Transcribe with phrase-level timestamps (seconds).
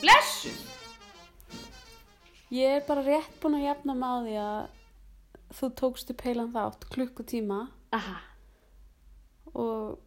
[0.00, 0.52] Blessu!
[2.54, 6.86] Ég er bara rétt búin að jafna mig á því að þú tókstu peilan þátt
[6.92, 7.58] klukkutíma
[7.96, 8.16] Aha.
[9.52, 9.98] og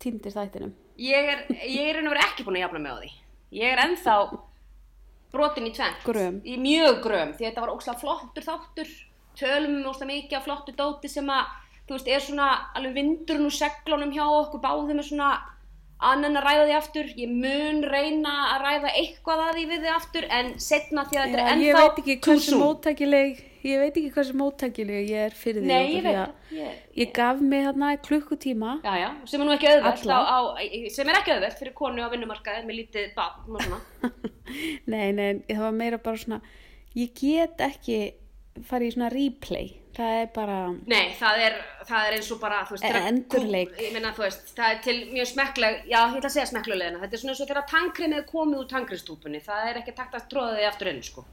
[0.00, 0.72] týndir þættinum.
[1.00, 3.12] Ég er, ég er verið ekki búin að jafna mig á því.
[3.52, 4.16] Ég er ennþá
[5.32, 6.04] brotin í tvent.
[6.04, 6.40] Gröm.
[6.44, 8.92] Í mjög gröm, því þetta var ókslega flottur þáttur.
[9.36, 11.52] Tölum við ókslega mikið af flottu dóti sem að,
[11.88, 15.30] þú veist, er svona alveg vindurinn úr seglunum hjá okkur báðum er svona
[16.10, 17.08] annan að ræða því aftur.
[17.18, 21.24] Ég mun reyna að ræða eitthvað að því við því aftur, en setna því að
[21.32, 25.36] þetta er ég ennþá veit ekki hversu móttækileg, ég veit ekki hversu móttækileg ég er
[25.42, 25.68] fyrir því.
[25.70, 26.40] Nei, ég veit.
[26.52, 28.72] Ég, Ég gaf mig þarna klukkutíma.
[28.84, 30.38] Já, já, sem er nú ekki auðvelt á, á,
[30.92, 33.80] sem er ekki auðvelt fyrir konu á vinnumarkaði með lítið barn og svona.
[34.92, 36.42] Nei, nei, það var meira bara svona,
[36.98, 38.00] ég get ekki
[38.68, 39.70] farið í svona replay.
[39.92, 43.74] Það er bara, Nei, það er, það er eins og bara, veist, þegar- endurleik.
[43.76, 47.00] Ég meina, veist, það er til mjög smekkleg, já, ég ætla að segja smekklulegina.
[47.02, 49.42] Þetta er svona eins og þegar tankrið er komið úr tankristúpunni.
[49.44, 51.24] Það er ekki takt að tróða því aftur inn, sko.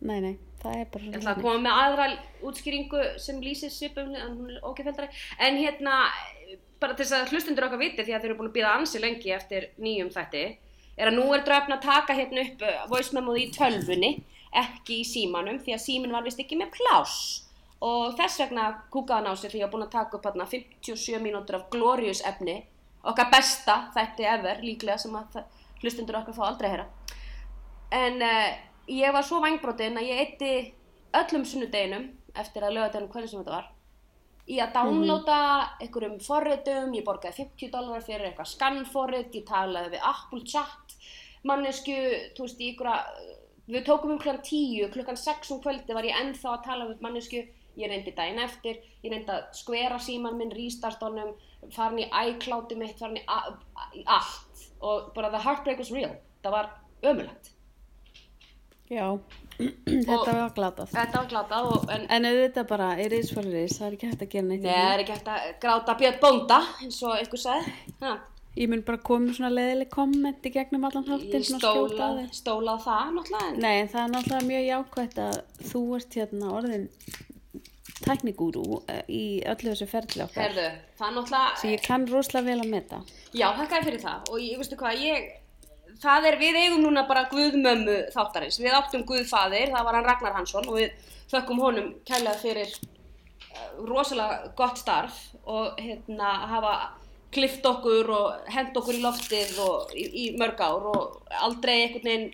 [0.00, 2.06] nei, nei, það er bara Ég ætla að koma með aðra
[2.48, 5.10] útskýringu sem lýsir en er ógeðfeldari.
[5.38, 5.98] En hérna,
[6.80, 9.02] bara til þess að hlustundur okkar viti, því að þeir eru búin að býða ansi
[9.02, 10.44] lengi eftir nýjum þætti,
[10.96, 14.12] er að nú er dröfn að taka hérna upp uh, voice memoði í tölvunni,
[14.56, 17.49] ekki í símanum, því að símin var vist ekki með pláss.
[17.86, 20.46] Og þess vegna kúkaðan á sig því að ég var búin að taka upp hérna
[20.50, 22.58] 57 mínútur af glorious efni,
[23.00, 25.40] okkar besta þætti ever, líklega sem að
[25.80, 26.86] hlustundur okkar fá aldrei að heyra.
[27.96, 28.48] En uh,
[28.92, 30.54] ég var svo vangbrotin að ég eitti
[31.16, 33.70] öllum sunnudeginum eftir að lögadeginum hvernig sem þetta var
[34.50, 35.40] í að downloada
[35.82, 40.96] einhverjum forritum, ég borgaði 50 dólarar fyrir eitthvað skannforrit, ég talaði við Apple Chat,
[41.46, 41.96] mannesku,
[42.36, 43.28] þú veist, í einhverja,
[43.70, 47.04] við tókum um klukkan 10, klukkan 6 um kvöldi var ég ennþá að tala við
[47.06, 47.44] mannesku,
[47.76, 51.34] ég reyndi daginn eftir, ég reyndi að skvera síman minn, restart honum,
[51.70, 53.24] farin í iCloudi mitt, farin í,
[54.06, 56.70] allt og bara the heartbreak was real, það var
[57.02, 57.50] ömulegt.
[58.90, 59.06] Já,
[59.86, 60.88] þetta var glatað.
[60.90, 64.10] Þetta var glatað og, en En auðvitað bara, is what it is, það er ekki
[64.10, 64.64] hægt að gera neitt.
[64.64, 67.74] Nei, það er ekki hægt að gráta Björn Bónda, eins og einhver sagði.
[68.02, 68.16] Ha,
[68.58, 72.08] Ég mun bara koma með svona leðileg komment í gegnum allan ég svona skjóta stóla,
[72.10, 72.32] á þig.
[72.34, 73.50] stóla á það náttúrulega.
[73.52, 75.36] en- Nei, það er náttúrulega mjög jákvætt að
[75.70, 76.88] þú ert hérna orðin
[78.04, 80.46] tæknigúrú eh, í öllu þessu ferli okkar.
[80.48, 80.66] Herðu,
[80.98, 83.02] það er náttúrulega, Því ég kann rosalega vel að meta.
[83.32, 84.30] já, þakka fyrir það.
[84.32, 85.28] Og ég, veistu hvað, ég,
[86.02, 88.60] það er, við eigum núna bara Guðmömmu þáttarins.
[88.62, 93.84] Við áttum Guðfaðir, það var hann Ragnar Hansson og við þökkum honum kærlega fyrir uh,
[93.86, 96.74] rosalega gott starf og hérna hafa
[97.30, 102.08] klift okkur og hend okkur í loftið og í, í mörg ár og aldrei einhvern
[102.08, 102.32] veginn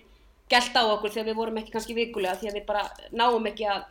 [0.49, 3.67] gælt á okkur þegar við vorum ekki kannski vikulega því að við bara náum ekki
[3.69, 3.85] að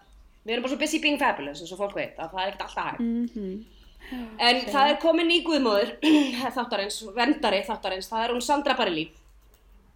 [0.47, 2.69] við erum bara svo busy being fabulous eins og fólk veit að það er ekkert
[2.69, 3.03] alltaf hægt.
[3.03, 3.65] Mm
[4.07, 5.97] en það er komin í guðmóður
[6.57, 9.09] þáttarins, verndari þáttarins það er hún Sandra Barilli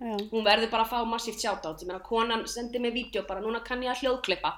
[0.00, 3.42] Já, hún verður bara að fá massíft shoutout ég meina konan sendi mig vídeo bara
[3.44, 4.54] núna kann ég að hljóðklippa.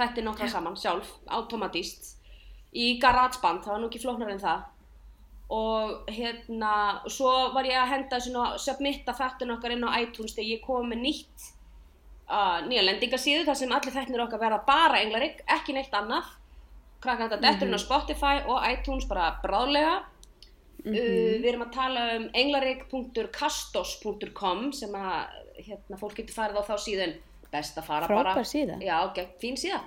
[0.00, 2.16] Þetta er nokkra saman sjálf, automatíst
[2.74, 4.64] í GarageBand, það var nú ekki flóknar en það.
[5.54, 6.72] Og hérna
[7.06, 10.90] svo var ég að henda þessu submitta þættin okkar inn á iTunes þegar ég kom
[10.90, 11.46] með nýtt
[12.30, 16.24] uh, nýja lendingasíðu þar sem allir þættinir okkar verða bara englarik, ekki neitt annað.
[17.00, 19.94] Krakka þetta dettur inn á Spotify og iTunes bara bráðlega.
[20.80, 25.18] Uh, við erum að tala um englarik.kastos.com sem að
[25.60, 27.12] hérna, fólk getur farið á þá síðan.
[27.50, 28.30] Best að fara bara.
[28.30, 28.74] Frábær síða.
[28.84, 29.80] já, gegn, fín síða.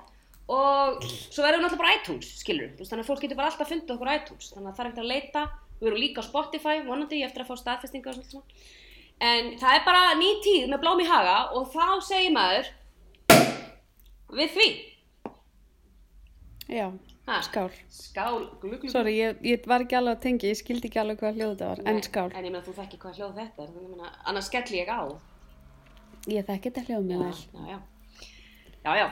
[0.51, 3.69] Og svo verðum við náttúrulega bara iTunes skilur, veist, þannig að fólk getur bara alltaf
[3.71, 4.47] fundið okkur á iTunes.
[4.51, 5.41] Þannig að það er ekkert að leita.
[5.79, 8.45] Við erum líka á Spotify, vonandi ég eftir að fá staðfestingu og svona
[9.23, 12.71] en það er bara ný tíð með blóm í haga og þá segir maður
[14.33, 14.67] við því
[16.77, 16.87] já,
[17.23, 17.37] Ha.
[17.45, 17.69] skál.
[17.87, 21.21] skál, glugg, glugg Sorry, ég, ég var ekki alveg að tengja, ég skildi ekki alveg
[21.21, 22.25] hvað hljóð þetta var, en skál.
[22.35, 25.01] en ég meina þú þekki hvað hljóð þetta er meina, annars skelli ég á
[26.27, 27.37] Ég þekki þetta hljóð mjög vel.
[27.53, 27.79] já, já.
[28.83, 29.07] já, já.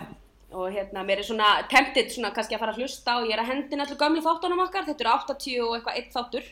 [0.52, 3.40] Og hérna, mér er svona tempted svona kannski að fara að hlusta og ég er
[3.46, 6.50] að hendina allir gömlu þáttunum okkar, þetta eru 80 og eitthvað eitt þáttur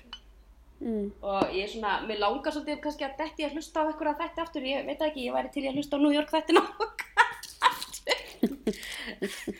[0.80, 1.10] Mm.
[1.20, 4.44] og ég er svona, mér langar svolítið kannski að detti að hlusta á eitthvað þetta
[4.46, 7.26] aftur, ég veit ekki, ég væri til að hlusta á New York þættina okkar
[7.72, 8.18] aftur.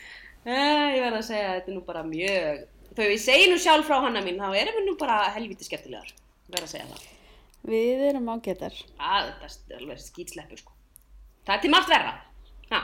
[0.40, 2.60] Eh, ég verð að segja að þetta er nú bara mjög,
[2.96, 6.14] þó ég segi nú sjálf frá hana mín, þá erum við nú bara helviti skemmtilegar,
[6.48, 7.02] ég verð að segja það.
[7.68, 8.78] Við erum ágætar.
[8.96, 10.72] Að, þetta er alveg skýtsleppu sko.
[11.44, 12.14] Það er til margt verra.
[12.70, 12.80] Ha.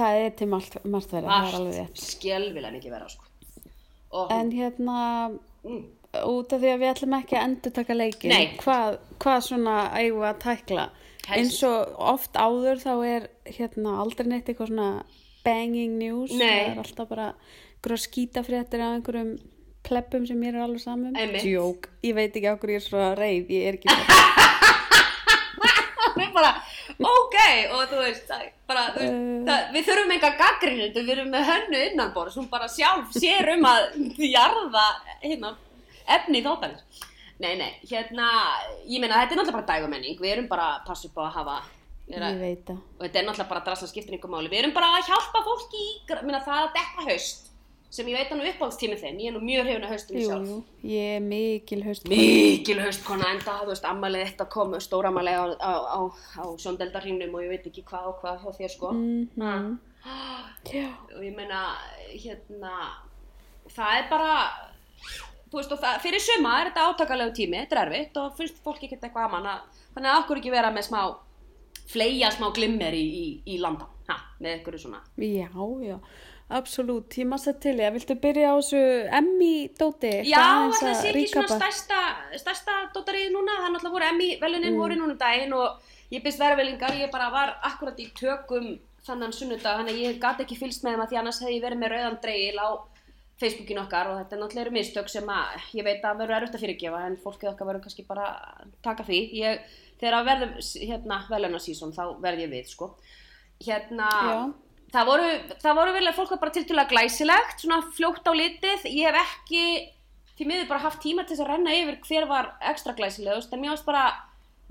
[0.00, 2.00] Það er til margt, margt er alveg margt rétt.
[2.14, 3.28] skelvilega mikið vera sko.
[4.32, 4.98] En hérna,
[5.66, 5.82] mm,
[6.30, 10.22] út af því að við ætlum ekki að endur taka leikin, hvað, hvað svona eigum
[10.22, 10.86] við að tækla?
[11.26, 13.28] Helst- Eins og oft áður þá er
[13.58, 14.90] hérna aldrei neitt eitthvað svona
[15.46, 19.32] banging news, það er alltaf bara einhverja skítafréttir af einhverjum
[19.86, 21.14] pleppum sem mér er alveg saman.
[21.14, 21.44] Einmitt.
[21.46, 24.22] Jók, ég veit ekki hverju ég er svo reið, ég er ekki svo.
[27.76, 28.30] og þú veist,
[28.66, 29.44] bara, þú veist Uh.
[29.46, 33.66] það, við þurfum enga gaggrinundu, við erum með hönnu innanborðs, hún bara sjálf sér um
[33.68, 33.82] að
[34.26, 34.86] jarða
[35.22, 35.52] hérna,
[36.08, 37.02] efni þáttanins.
[37.38, 38.26] Nei, nei, hérna,
[38.88, 41.34] ég meina, þetta er náttúrulega bara dægumenning, við erum bara að passa upp á að
[41.34, 41.56] hafa,
[42.08, 42.78] er Ég að, veit það.
[42.96, 45.82] og þetta er náttúrulega bara drasla skiptir ykkur máli, við erum bara að hjálpa fólki
[45.82, 45.90] í,
[46.24, 47.50] minna, það að dekka haust,
[47.90, 50.48] sem ég veit að nú uppáhaldstími þinn, ég er nú mjög hefuna haustum Jú, sjálf.
[50.48, 52.08] jú, ég er mikil haust.
[52.08, 56.00] Mikil haustkona enda, þú veist, ammalið þetta kom, stóramalið á, á, á,
[56.40, 58.92] á sjóndeldarhingnum og ég veit ekki hvað og hvað hjá þér, sko.
[58.96, 59.28] Mhm.
[59.42, 59.54] Ha.
[60.72, 61.76] Já, Og ég meina,
[62.16, 62.74] hérna,
[63.76, 64.34] það er bara,
[65.56, 69.08] veist, það, fyrir suma er þetta átakalegu tími, þetta er erfitt og finnst fólki ekkert
[69.08, 71.00] eitthvað aman að, þannig að okkur ekki vera með smá,
[71.90, 75.04] fleia smá glimmer í, í, í landan, ha, með ykkur svona.
[75.20, 75.50] já,
[75.86, 76.00] já.
[76.46, 77.94] Absolutt, maður sér til ég.
[77.96, 78.80] Viltu byrja á þessu
[79.18, 80.12] Emmy-dóti?
[80.30, 82.02] Já, var það sé ekki svona stærsta,
[82.38, 85.80] stærsta dótarið núna, það náttúrulega voru Emmy velunin voru núna um daginn og
[86.14, 88.76] ég byrst verðvelingar, ég bara var akkurat í tökum
[89.06, 91.66] þannan sunnudag, þannig að ég gati ekki fylgst með þeim að því annars hefði ég
[91.66, 92.68] verið með rauðan dreigil á
[93.40, 96.62] Facebookin okkar og þetta er náttúrulega mistök sem að ég veit að verður erfitt að
[96.64, 99.18] fyrirgefa en fólkið okkar verður kannski bara að taka því.
[99.36, 100.54] Ég, þegar að verðum
[100.90, 102.88] hérna velunarsísón þá verð ég við, sko.
[103.66, 104.38] Hérna, Já.
[104.94, 105.26] það voru,
[105.66, 108.86] voru vel að fólk var bara tiltölulega glæsilegt, svona fljótt á litið.
[108.88, 109.66] Ég hef ekki,
[110.38, 113.60] því miður bara haft tíma til þess að renna yfir hver var ekstra glæsilegust, en
[113.60, 114.06] mér varst bara,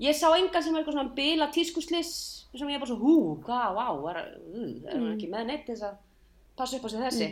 [0.02, 2.12] ég sá engan sem var eitthvað svona bila tískuslis,
[2.50, 3.16] sem ég bara svo, hú,
[3.46, 6.02] hvað, vá, var, uh, er hann ekki með neitt til þess að
[6.56, 7.30] passa upp á sig þessi.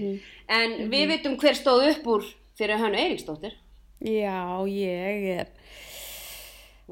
[0.49, 2.27] En við vitum hver stóð upp úr
[2.59, 3.57] fyrir Hönnu Eiríksdóttir.
[4.05, 5.49] Já, ég er...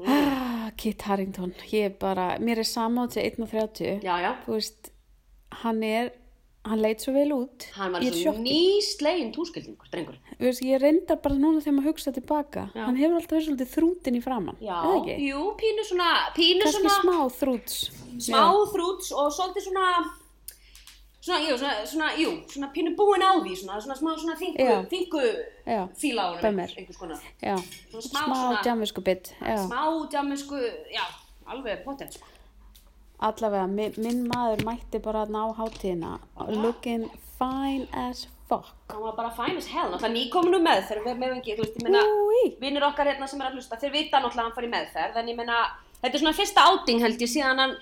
[0.01, 4.01] Ah, Kit Harington, ég er bara, mér er samátt til 1.30.
[4.01, 4.31] Já, já.
[4.49, 4.89] Veist,
[5.61, 6.09] hann er,
[6.65, 7.67] hann leit svo vel út.
[7.77, 10.17] Hann var svo nýslegin túskildingur, drengur.
[10.41, 12.65] Veist, ég reyndar bara núna þegar maður hugsa tilbaka.
[12.73, 12.87] Já.
[12.87, 14.57] Hann hefur alltaf verið svolítið þrútin í framann.
[14.65, 14.81] Já,
[15.27, 17.79] jú, pínu svona, pínu svona, smá þrúts.
[18.17, 18.43] smá
[18.73, 19.87] þrúts og svolítið svona,
[21.23, 24.59] svona, jú, svona, svona, jú, svona pínu búin á því, svona, svona smá svona þingu,
[24.59, 24.75] Já.
[24.91, 25.23] þingu
[25.65, 26.73] Já, fíla á honum, Bömmir.
[26.77, 27.19] einhvers konar.
[27.41, 27.55] já.
[27.91, 29.33] Svona Smá, smá, svona, djamiskubitt.
[29.39, 29.57] Já.
[29.67, 29.81] smá
[30.11, 30.59] djamisku,
[30.91, 31.05] já,
[31.47, 32.25] alveg potent, sko.
[33.23, 36.17] Allavega, minn, minn maður mætti bara ná hátíðina.
[36.49, 37.05] Looking
[37.39, 38.65] fine as fuck.
[38.91, 41.83] Hann var bara fine as hell, náttúrulega nýkominu meðferð, við meðum ekki, þú veist, ég
[41.87, 42.43] meina, Úi.
[42.59, 45.15] vinnir okkar hérna sem er að hlusta, þeir vita náttúrulega að hann fari í meðferð,
[45.21, 45.61] en ég meina,
[46.01, 47.77] þetta er svona fyrsta áting held ég síðan hann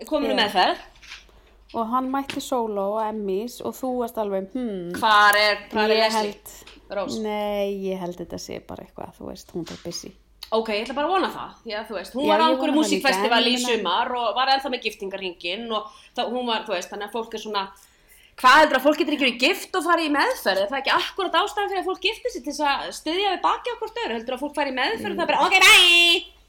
[0.00, 0.40] er komin í Já.
[0.42, 0.82] meðferð.
[1.74, 5.94] Og hann mætti solo og Emmys og þú varst alveg, hmm, Hvar er, hvar er
[5.94, 6.32] ég Leslie?
[6.32, 6.54] held,
[6.98, 7.18] Rós.
[7.22, 10.10] nei, ég held þetta sé bara eitthvað, þú veist, hún er busy.
[10.50, 12.42] Ok, ég ætla bara að vona það, því að þú veist, hún Já, var á
[12.42, 14.82] ég einhverju vona það líka, músíkfestival en í ég meina- sumar og var ennþá með
[14.88, 15.86] giftingarhingin og
[16.16, 17.62] þá, hún var, þú veist, þannig að fólk er svona,
[18.40, 20.62] hvað heldur að fólk getur ekki verið gift og farið í meðferð?
[20.64, 23.42] Er það ekki akkurat ástæðan fyrir að fólk gifti sig til þess að styðja við
[23.46, 24.14] baki okkur stöður?
[24.18, 26.39] Heldur að fólk farið í meðferð og það er bara, ok, bye!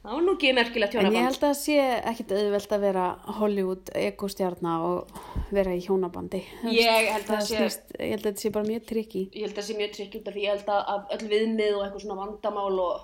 [0.00, 1.26] Það var nú ekki merkilegt En ég hjónaband.
[1.28, 1.74] held að sé
[2.10, 3.02] ekkit auðvelt að vera
[3.38, 5.18] Hollywood ekostjarna og
[5.52, 6.40] vera í hjónabandi.
[6.72, 9.24] Ég held að það sé- ég held að þetta sé bara mjög trikki.
[9.34, 11.74] Ég held að það sé mjög trikk út af því ég held að, öll viðmið
[11.76, 13.00] og eitthvað svona vandamál og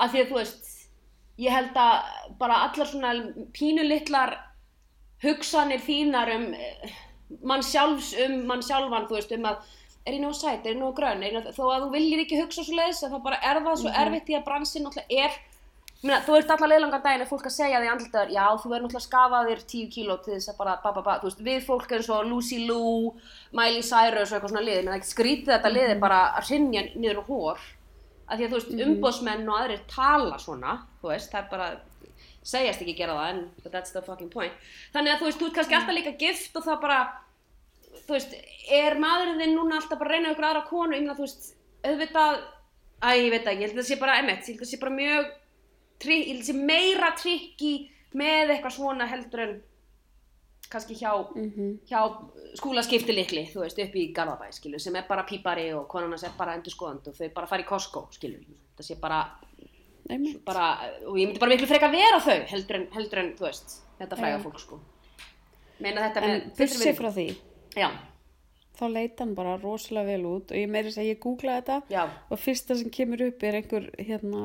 [0.00, 0.74] að því að þú veist,
[1.38, 1.94] ég held að
[2.42, 3.14] bara allar svona
[3.54, 4.34] pínulitlar
[5.22, 6.90] hugsanir þínar um eh,
[7.42, 9.56] mann sjálfs, um mann sjálfan, þú veist, um að
[10.04, 12.24] er ég nógu sæt, er ég nógu grönn, er ég nógu, þó að þú viljir
[12.26, 12.98] ekki hugsa svo leiðis,
[16.04, 18.70] að Meina, þú ert allar leiðlangar daginn ef fólk að segja því andlitaður, já þú
[18.70, 21.62] verður náttúrulega skafaðir 10 kíló til þess að bara, ba, ba, ba, þú veist, við
[21.64, 23.14] fólk eins og Lucy Liu,
[23.56, 27.22] Miley Cyrus og eitthvað svona liði, menn það skrítið þetta liði bara að hrinja niður
[27.24, 27.62] á hór,
[28.28, 31.68] að því að þú veist, umbóðsmenn og aðrir tala svona, þú veist, það er bara,
[32.52, 34.66] segjast ekki gera það, en that's the fucking point.
[34.92, 36.98] Þannig að þú veist, þú ert kannski alltaf líka gift og það bara,
[38.02, 38.36] þú veist,
[38.68, 41.48] er maðurinn þinn núna alltaf bara að reyna ykkur aðra konu, ég meina, þú veist,
[41.80, 42.44] auðvitað,
[43.00, 44.72] æ, ég veit ekki, ég held að það sé bara, emitt, ég held að það
[44.74, 45.32] sé bara mjög,
[46.02, 47.74] að sé meira trikki
[48.14, 49.54] með eitthvað svona heldur en
[50.70, 51.12] kannski hjá,
[51.86, 52.00] hjá
[52.58, 56.24] skúlaskipti likli, þú veist, upp í Garðabæ, skilu, sem er bara pípari og konan hans
[56.26, 58.40] er bara endur skoðand og þau bara fara í Costco, skilu,
[58.78, 59.20] það sé bara,
[60.46, 60.70] bara,
[61.04, 64.18] og ég myndi bara miklu freka vera þau, heldur en, heldur en, þú veist, þetta
[64.18, 64.80] fræga fólk, sko.
[65.84, 67.28] Meina þetta En fyrst frá því,
[67.74, 67.88] Já,
[68.78, 72.02] þá leit hann bara rosalega vel út og ég meiri að ég googlaði þetta já,
[72.30, 74.42] og fyrsta sem kemur upp er einhver hérna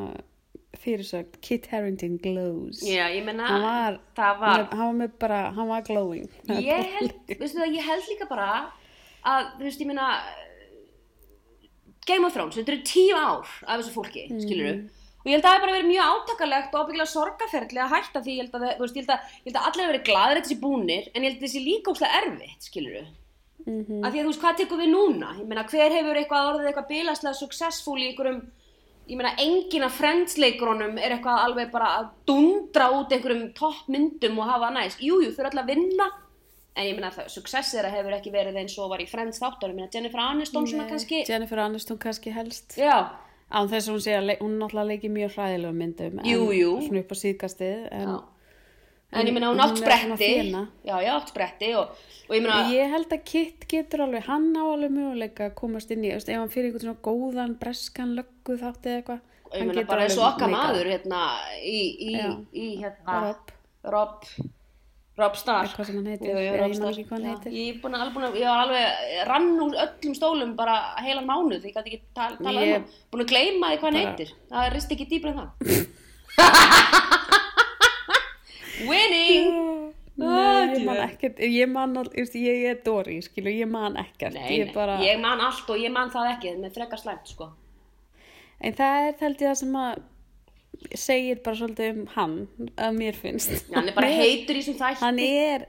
[0.77, 2.81] fyrirsögn Kit Harington glows.
[2.83, 6.29] já, ég meina, Hann var, það var, hann var með bara, hann var glowing.
[6.47, 8.49] ég held, veistu það, ég held líka bara
[9.25, 10.11] að, þú veist, ég meina
[12.05, 14.85] Game of Thrones, þetta eru tíu ár af þessu fólki, mm.
[15.19, 18.21] og ég held að það hef bara verið mjög átakalegt og ábyggilega sorgaferðli að hætta
[18.25, 20.05] því, ég held að, þú veist, ég held að, ég held að allir hafa verið
[20.09, 23.09] gladir þessi búnir, en ég held að þessi líka óslega erfitt, skilur
[23.67, 23.99] Mm -hmm.
[24.05, 25.29] að því að þú veist, hvað tekur við núna?
[25.39, 28.39] Ég meina, hver hefur eitthvað orðið eitthvað bilaslega successful í einhverjum
[29.09, 34.49] ég meina engin af friendsleikurunum er eitthvað alveg bara að dundra út einhverjum toppmyndum og
[34.51, 36.09] hafa næst, jú, jú, þau eru alltaf að vinna.
[36.77, 39.73] En ég meina það, success þeirra hefur ekki verið eins og var í Friends þáttunum,
[39.73, 42.77] ég meina Jennifer Aniston svona Nei, kannski, Jennifer Aniston kannski helst.
[42.79, 43.09] Já,
[43.49, 46.75] án þess að hún sé að hún náttúrulega leiki mjög hræðilega myndum en Jú, jú.
[46.85, 48.19] svona upp á síðkastið en já
[49.11, 49.79] en ég meina hún átt
[50.45, 50.61] fína.
[50.85, 51.95] já, já, átt spretti og,
[52.29, 55.91] og ég meina, ég held að Kit getur alveg hann á alveg möguleika að komast
[55.95, 59.87] inn í ef hann fyrir einhvern svona góðan breskan löggu þátti eða eitthvað ég meina
[59.89, 61.23] bara og okkar maður hérna,
[61.65, 62.31] í, í, Já.
[62.53, 63.53] í hérna Rob.
[63.83, 64.29] Rob
[65.19, 67.09] Rob Stark Eitthvað sem hann heitir, Jú, ég Stark.
[67.11, 67.51] hann heitir.
[67.51, 71.73] Ég búin að, alveg ég var alveg rann úr öllum stólum bara heilan mánuð, ég
[71.75, 74.69] gæti ekki tala, tala Ég- um hann, búin að gleyma því hvað hann heitir það
[74.77, 75.49] rist ekki dýbra en það
[78.88, 79.55] Winning!
[80.19, 84.36] Nei, ég man ekkert, ég man all, ég, ég er Dori, skilu, ég man ekkert.
[84.36, 87.48] Nei, ég bara, ég man allt og ég man það ekki með frekar slæmt sko.
[88.59, 90.01] En það er held ég það sem að
[91.00, 92.33] segir bara svolítið um hann
[92.75, 93.53] að mér finnst.
[93.69, 95.03] Já, hann er bara heitur í þessum þætti.
[95.05, 95.65] hann er,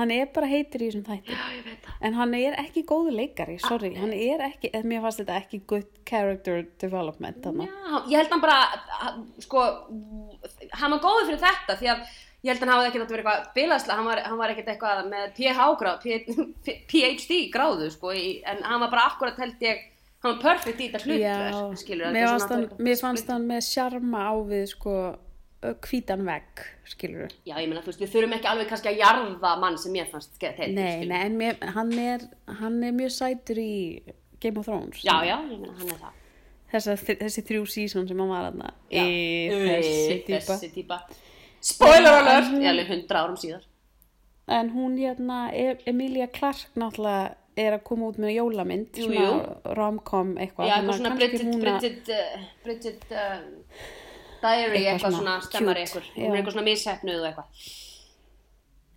[0.00, 1.38] hann er bara heitur í þessum þætti.
[1.38, 1.94] Já, ég veit það.
[2.02, 3.92] En hann er ekki góðu leikari, sorry.
[4.02, 7.70] Hann er ekki, eða mér fannst þetta ekki good character development þarna.
[7.70, 8.58] Já, ég held hann bara,
[9.46, 9.64] sko,
[10.82, 12.04] hann var góður fyrir þetta því að
[12.42, 15.02] ég held hann hafi ekkert að vera eitthvað bilaðslega, hann var, hann var ekkert eitthvað
[15.12, 16.06] með PH gráð,
[16.66, 19.84] P- PhD gráðu, sko, í, en hann var bara akkurat held ég,
[20.24, 24.24] hann var perfect í þetta hlutverk, skilur mér fannst, hann, mér fannst hann með sjarma
[24.26, 24.96] á við sko
[25.86, 29.52] hvítan vegg, skilur Já, ég meina, þú veist, við þurfum ekki alveg kannski að jarða
[29.62, 32.24] mann sem mér fannst gett heitir, nei, nei, en mér, hann, er,
[32.58, 33.74] hann er mjög sætur í
[34.42, 36.18] Game of Thrones Já, já, ég meina, hann er það.
[36.72, 38.48] Þessa, þessi þrjú sísón sem hann var
[38.90, 39.04] Já.
[39.04, 39.12] í
[40.32, 40.98] Þessi típa.
[41.62, 42.50] Spoiler alert!
[42.58, 43.62] Ég alveg hundra árum síðar.
[44.48, 49.74] en hún hérna, E- Emilia Clarke náttúrulega er að koma út með jólamynd Jú, svona
[49.78, 53.38] romcom eitthvað Já, þannig eitthvað að svona kannski Bridget, hún að- Bridget, uh, Bridget uh,
[54.42, 57.48] Diary, Eitthvað eitthvað svona svona stemmar cute, eitthvað, er eitthvað svona mishefnuð og eitthvað.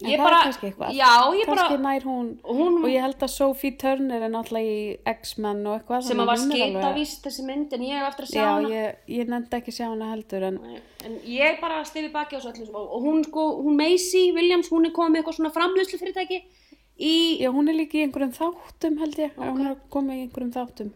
[0.04, 0.90] En Ég það bara, er kannski eitthvað.
[0.92, 4.68] já, ég bara, kannski nær hún, hún- og ég held að Sophie Turner er náttúrulega
[4.68, 8.32] í X-Men og eitthvað sem að var skitavíst þessi mynd, en ég hef eftir að
[8.34, 8.70] sjá já, hana.
[8.74, 10.60] ég, ég nefndi ekki sjá hana heldur en
[11.06, 14.68] En ég bara stifi baki á svo öllum, og, og hún sko, hún Macy Williams,
[14.70, 16.42] hún er komið með eitthvað svona framlöslu fyrirtæki
[17.00, 20.52] í, já, hún er líka í einhverjum þáttum held ég, hún er komið í einhverjum
[20.60, 20.92] þáttum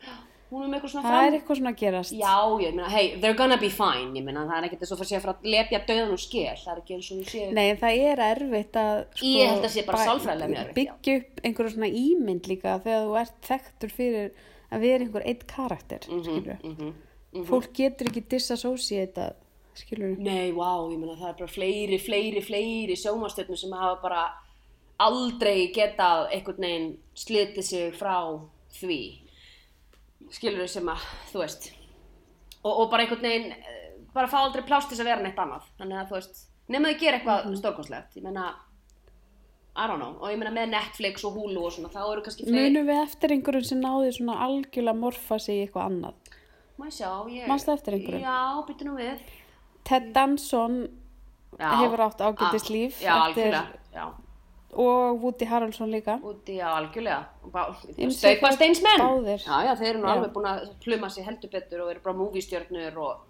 [0.50, 1.28] hún er með eitthvað svona það fram...
[1.30, 2.14] er eitthvað svona að gerast.
[2.18, 5.02] Já, ég meina, hey, they're gonna be fine, ég meina, það er ekkert þess að
[5.04, 7.50] fara að fara að lepja döðan og skél, það er ekki eins og þú séu.
[7.58, 11.18] Nei, en það er erfitt að sko, Ég held að sé bara sálfræðilega mjög byggja
[11.20, 14.32] upp einhverju svona ímynd líka þegar þú ert þekktur fyrir
[14.70, 19.30] að vera einhver eitt karakter Mhm, skilur fólk getur ekki disassociata
[19.78, 24.24] skilur Nei, vá, ég meina það er bara fleiri, fleiri, fleiri sjómanstjörnur sem hafa bara
[25.00, 28.18] aldrei getað einhvern veginn slitið sig frá
[28.80, 29.00] því
[30.34, 31.70] skilur sem að, þú veist
[32.64, 35.68] og, og bara einhvern veginn eh, bara fá aldrei plást þess að vera neitt annað.
[35.80, 36.42] Þannig að þú veist,
[36.74, 38.18] nema þau gera eitthvað mm stórkostlegt.
[38.20, 38.48] Ég meina,
[39.80, 40.16] I don't know.
[40.20, 43.04] Og ég meina með Netflix og Hulu og svona þá eru kannski fleiri, munum við
[43.04, 46.34] eftir einhverjum sem náði svona algjörlega morfa sig í eitthvað annað?
[46.80, 47.12] Má ég sjá?
[47.32, 48.26] Ég, Manstu eftir einhverjum?
[48.26, 49.30] Já, byttu nú við.
[49.88, 50.82] Ted Danson
[51.58, 54.04] já, hefur átt ágætis líf Já, algjörlega, já
[54.74, 57.26] og Woody Harrelson líka úti á algjörlega
[58.14, 59.40] staupast eins menn báðir.
[59.42, 60.14] já, já, þeir eru nú Já.
[60.16, 63.26] alveg búin að pluma sér heldur betur og eru bara movie-stjörnur og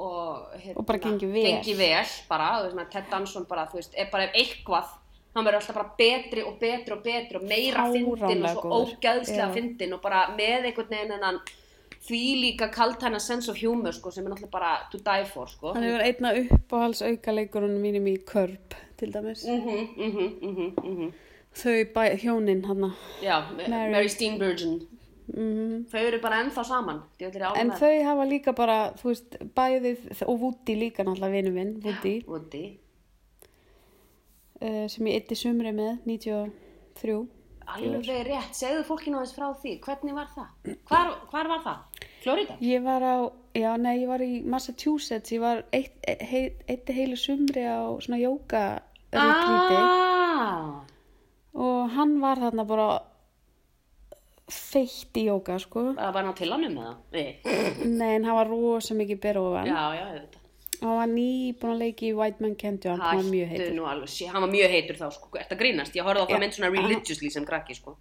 [0.00, 1.42] og, hérna, Og bara gengi vel.
[1.44, 4.86] gengi vel bara, þú veist Ted Danson bara, þú veist, er bara eitthvað
[5.34, 9.48] hann verður alltaf bara betri og betri og betri og meira fyndin og svo ógæðslega
[9.50, 9.52] Já.
[9.54, 11.40] fyndin og bara með einhvern veginn hennan
[12.08, 15.74] því líka kaltæna sense of humor sko, sem er náttúrulega bara to die for sko.
[15.74, 19.44] hann hefur einna uppáhals aukaleikurunum mínum í Körp til dæmis.
[19.46, 21.12] Mhm, mhm, mhm, mhm.
[21.54, 23.92] Þau bæ, hjónin hann Mary.
[23.92, 24.80] Mary Steenburgen.
[25.34, 27.02] Mm þau eru bara ennþá saman
[27.56, 32.64] En þau hafa líka bara, veist, bæðið og Woody líka náttúrulega vinnu minn, Woody, Woody.
[34.60, 37.28] Uh, sem ég eitti sumri með, 93.
[37.74, 40.76] Alveg rétt, segðu fólkinu aðeins frá því, hvernig var það?
[40.90, 42.06] Hvar, hvar var það?
[42.24, 42.56] Florida?
[42.64, 43.16] Ég var á,
[43.56, 45.96] já, nei, ég var í Massachusetts, ég var eitt,
[46.30, 48.64] he, eitt heilu sumri á svona jóka
[49.12, 50.80] retreati Ah,
[51.54, 52.88] og hann var þarna bara
[54.50, 55.92] feitt í jóka, sko.
[55.94, 56.94] það var hann um það?
[57.14, 57.28] Nei.
[57.86, 59.68] Nei, en hann var rosa mikið berofan.
[59.70, 60.39] Já, já, ég veit það.
[60.80, 64.30] Hann var nýbúin að leiki í White Man Can't Jump, hann var mjög heitur.
[64.32, 65.96] hann var mjög heitur þá, sko, að grínast?
[65.98, 67.96] Ég horfði á það mynd svona religiously sem krakki, sko.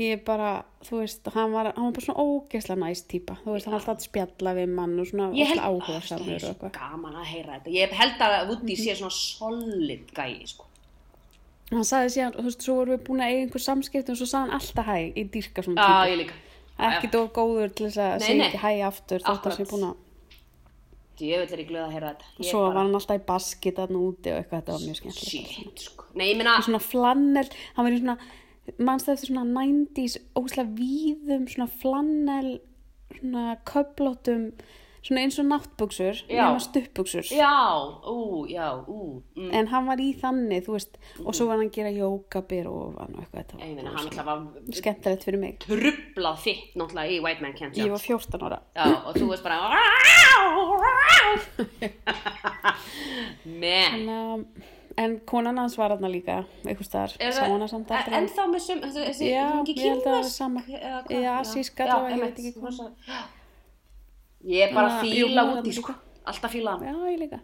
[0.00, 3.68] ég bara, þú veist, hann var, hann var bara svona ógeðslega næst típa, þú veist,
[3.68, 5.28] hann var alltaf að spjalla við mann og svona
[5.66, 7.74] áhuga það er svo gaman að heyra þetta.
[7.76, 10.70] Ég held að Woody sé svona solid gæi, sko.
[11.70, 14.26] Hann sagði síðan, þú veist, svo vorum við búin að eiga einhver samskiptum og svo
[14.30, 16.38] sagði hann alltaf hæ í dýrka svona ég líka.
[16.80, 19.58] Ekki dóf góður til þess að segja ekki hæ aftur þótt að Akkurat.
[19.60, 19.98] sé búin að
[21.20, 23.24] djöfull er ég glöð að heyra þetta og Ég svo bara- var hann alltaf í
[23.30, 26.04] basket þarna úti og eitthvað, þetta var mjög skemmtilegt Shit, sko.
[26.14, 28.18] Nei, ég meina, svona flannel, hann var í svona
[28.78, 32.50] mannst eftir svona 90s óslega víðum svona flannel
[33.18, 34.52] svona köplótum
[35.00, 36.42] svona eins og náttbuxur Já.
[36.44, 36.58] nema
[38.84, 39.50] ú mm.
[39.56, 42.98] en hann var í þannig, þú veist og svo var hann að gera jókabir og
[43.24, 44.38] eitthvað þetta Ég var var
[44.80, 45.54] skemmtilegt fyrir mig.
[45.64, 47.96] Trublað þitt náttúrulega í White Man Can't ég Jump.
[47.96, 48.58] var 14 ára.
[48.76, 49.56] Já, og þú veist bara
[53.44, 54.44] Men en, um,
[55.00, 56.88] en konan hans var hann líka eitthvað
[57.72, 57.90] samt
[58.20, 58.60] en- þá með
[59.56, 60.24] hún ekki ég hvað?
[60.68, 61.34] Já,
[61.88, 63.38] allavega, ég veit ekki hvað.
[64.48, 65.94] Ég er bara að fíla út í sko.
[66.30, 66.86] Alltaf fíla hann.
[66.88, 67.40] Já, ég líka.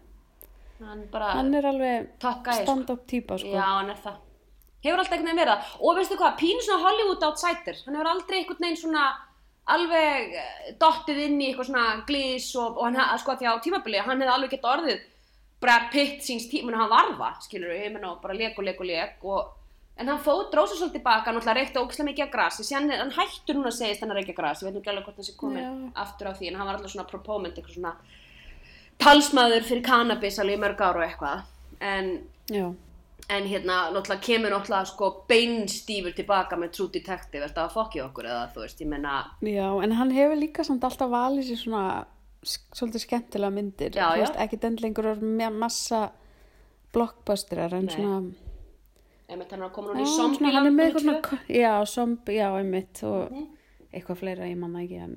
[0.81, 2.53] Hann bara hann er alveg sko.
[2.63, 3.53] stand-up típa sko.
[3.53, 4.17] Já, hann er það.
[4.85, 5.77] Hefur alltaf einhvern veginn verið það.
[5.81, 7.79] Og veistu hvað, pínu svona Hollywood outsider.
[7.87, 9.05] Hann hefur aldrei einhvern veginn svona
[9.67, 13.55] alveg eh, dottið inn í eitthvað svona glís og, og hann, ha- sko því á
[13.65, 15.01] tímabili hann hefði alveg gett orðið
[15.61, 18.65] Brad Pitt síns tíma, hann var það, skilur við, ég menna og bara leik og
[18.69, 19.49] leik og
[19.97, 22.91] en hann fóð, dróð sér svolítið baka, hann alltaf reykti ógislega mikið af grasi, síðan
[22.93, 25.21] hann hættur núna að segist hann að reykja gras, ég veit nú ekki alveg hvort
[25.21, 25.75] hann sé komin Já.
[26.05, 27.95] aftur á því, en hann var alltaf svona proponent, eitthvað svona
[29.03, 31.47] talsmaður fyrir cannabis alveg í mörg ára og eitthvað,
[31.81, 32.13] en
[32.53, 32.67] já,
[33.27, 38.29] En hérna, náttúrulega kemur náttúrulega sko beinstífur tilbaka með True Detective, ertu að fokkja okkur
[38.29, 41.83] eða þú veist, ég menna, já, en hann hefur líka samt alltaf valið sér svona
[42.47, 44.21] svolítið skemmtilega myndir Já, já.
[44.21, 46.03] veist, ekki dendlingur með massa
[46.95, 47.97] blockbusterar en Nei.
[47.97, 48.21] svona
[49.29, 52.37] einmitt hann er að koma núna í svona, hann er með eitthvað svona, já, zombi,
[52.39, 53.47] já, einmitt og Mhm.
[53.93, 55.17] eitthvað fleira, ég manna ekki en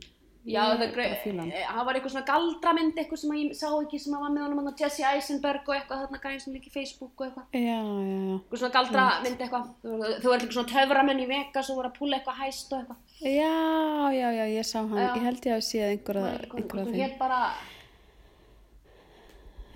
[0.50, 1.86] Já, það er er greið, hann.
[1.86, 5.68] Var eitthvað svona galdramynd, eitthvað sem ég sá ekki sem var með honum Jesse Eisenberg
[5.68, 7.46] og eitthvað þarna gæði sem líka í Facebook og eitthvað.
[7.54, 11.76] já, já, já, Eitthvað svona galdramynd eitthvað, þú ert eitthvað svona töframenn í Vegas og
[11.78, 12.98] voru að púla eitthvað hæst og eitthvað.
[13.22, 14.98] já, já, já, ég sá hann.
[14.98, 15.16] Já.
[15.16, 17.52] ég held ég að sé einhverja, einhverja þú hétt bara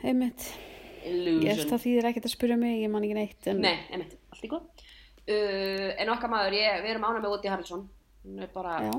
[0.04, 0.48] einmitt,
[1.06, 4.16] ég veist það þýðir ekkert að spyrja mig, ég man ekki neitt en Nei, einmitt,
[4.44, 4.86] allt í góð.
[5.24, 7.88] Uh, en okkar maður, ég, við erum ánað með Woody Harrelson,
[8.26, 8.78] hann er bara...
[8.84, 8.94] já,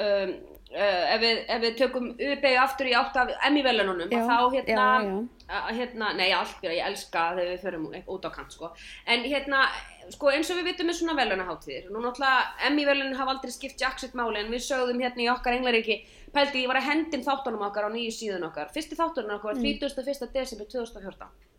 [0.00, 0.34] um,
[0.70, 4.86] uh, ef, við, ef við tökum UB aftur í átt af Emmy-velununum Já, þá hérna,
[5.02, 5.16] já,
[5.48, 8.70] uh, hérna nei allt, ég elska þegar við förum út á kant sko.
[9.10, 9.66] en hérna
[10.14, 14.14] sko, eins og við vitum með svona velunaháttíðir nú náttúrulega Emmy-velunin hafa aldrei skipt jackset
[14.18, 16.00] máli en við sögðum hérna í okkar englaríki
[16.34, 19.62] pældi ég var að hendin þáttunum okkar á nýju síðun okkar fyrsti þáttunum okkar var
[19.62, 20.30] 31.
[20.34, 21.50] desember 2014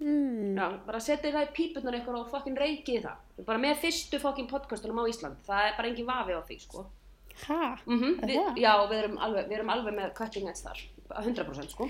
[0.00, 3.44] mm, Já, bara setja það í pípunar eitthvað og fokkin reykið það.
[3.46, 5.36] Bara með fyrstu fokkin podcastunum á Ísland.
[5.46, 6.86] Það er bara engin vafi á því, sko.
[7.46, 8.56] ha, Mm við, það?
[8.60, 10.80] já, við erum, alveg, við erum alveg með cutting edge þar.
[11.10, 11.88] 100% sko.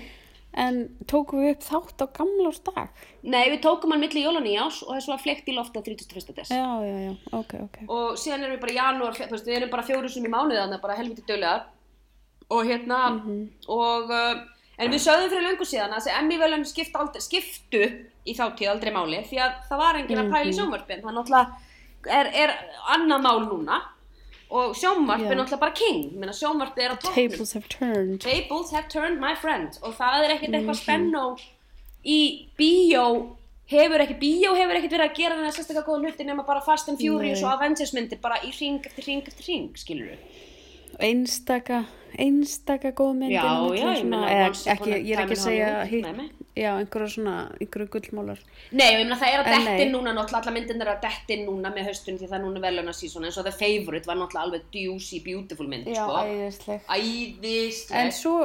[0.53, 2.89] en tókum við upp þátt á gamlárs dag
[3.23, 5.83] Nei, við tókum hann milli jólan í ás og þessu var flekt í lofti á
[5.85, 6.33] 31.
[6.35, 6.49] des.
[6.51, 9.59] já, já, já, ok, ok Og síðan erum við bara í janúar, þú veist, við
[9.61, 11.63] erum bara fjóru sem í mánuði þannig, bara helviti döglegar.
[12.51, 12.99] Og hérna,
[13.71, 14.41] og, uh,
[14.77, 16.67] en við sögðum fyrir löngu síðan að þessi Emmy-velun
[17.25, 17.83] skiptu,
[18.25, 21.01] í þáttíð aldrei máli því að það var enginn að pæla í sjónvarpin.
[21.01, 22.53] Það náttúrulega er, er
[22.95, 23.81] annað mál núna
[24.51, 25.31] og sjónvarp Já.
[25.31, 26.01] er náttúrulega bara king.
[26.19, 27.15] Menna, sjónvarp er á toppnum.
[27.15, 31.25] tables have turned Tables have turned my friend og það er ekkert eitthvað spennó
[32.03, 32.19] í
[32.59, 33.05] bíó
[33.71, 36.89] hefur ekki, bíó hefur ekkert verið að gera þennan sérstaklega góða hluti nema bara Fast
[36.91, 37.45] and Furious Nei.
[37.47, 40.39] og Avengers myndir bara í ring eftir ring eftir ring, skilur við
[41.07, 41.83] einstaka
[42.19, 46.07] einstaka góð mynd Já, já, svona, meina, eða, ekki, ég er ekki að segja hitt,
[46.07, 46.47] Nei, nei.
[46.59, 48.41] já, einhverju svona einhverju gullmálar.
[48.75, 49.85] Nei, ég meina það er að En nei.
[49.93, 52.95] núna náttúrulega alla myndin er að dettin núna með höstun því það er núna veluna
[52.97, 56.25] sísón eins og The Favourite var náttúrulega alveg juicy, beautiful mynd, já, sko.
[56.25, 58.35] æðisleg en Æðisleg svo,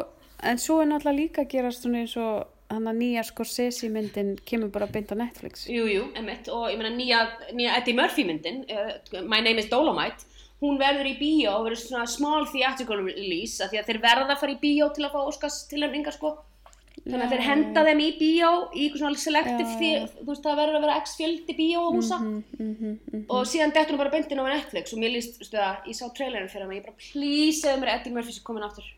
[0.43, 4.33] en svo er náttúrulega líka að gerast svona eins og hann að nýja Scorsese myndin
[4.47, 5.67] kemur bara beint á Netflix.
[5.71, 7.21] Jú, jú, emitt, og ég meina nýja,
[7.55, 10.27] nýja Eddie Murphy myndin, uh, My Name is Dolomite,
[10.65, 14.29] hún verður í bíó og verður svona small theatrical release af því að þeir verða
[14.33, 16.37] að fara í bíó til að fá Óskars tilhemningar sko.
[17.07, 20.79] Þannig að þeir henda þeim í bíó í svona selective, því, þú veist það verður
[20.79, 22.73] að vera x fjöldi bíó og húsa mm, mm,
[23.13, 25.99] mm, og síðan dettur hún bara beintin á Netflix og mér líst, veistu það, ég
[25.99, 28.89] sá trailerin fyrir hana, ég bara please segðu mér Eddie Murphy sé komin aftur.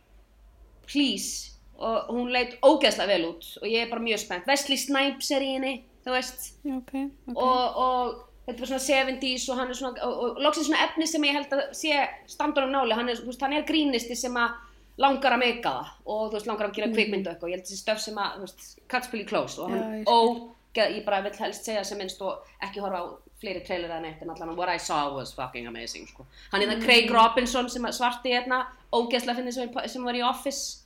[0.89, 1.59] Please.
[1.77, 4.49] Og hún leit ógeðslega vel út og ég er bara mjög spennt.
[4.49, 5.75] Wesley Snipes er í henni,
[6.07, 6.95] þú veist ok,
[7.35, 10.85] ok og, og þetta var svona 70s og hann er svona, og, og loksins svona
[10.87, 14.17] efni sem ég held að sé standunum náli, hann er, þú veist, hann er grínisti
[14.17, 14.57] sem að
[14.99, 17.83] langar að meika það og þú veist, langar að gera kvikmyndu eitthvað, ég held þessi
[17.83, 21.69] stöf sem að, þú veist, cuts pretty close og hann, ógeð, ég bara vil helst
[21.69, 23.07] segja sem minnst og ekki horfa á
[23.39, 24.57] fleiri trailer en eitt en allan.
[24.59, 26.25] What I saw was fucking amazing, sko.
[26.51, 30.81] Hann er það Craig Robinson sem svarti hérna, ógeðslega finnir sem, sem var í Office,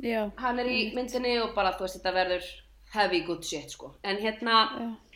[0.00, 2.48] já, hann er í myndinni og bara, þú veist, þetta verður
[2.94, 3.92] heavy good shit, sko.
[4.08, 5.11] En hérna, já,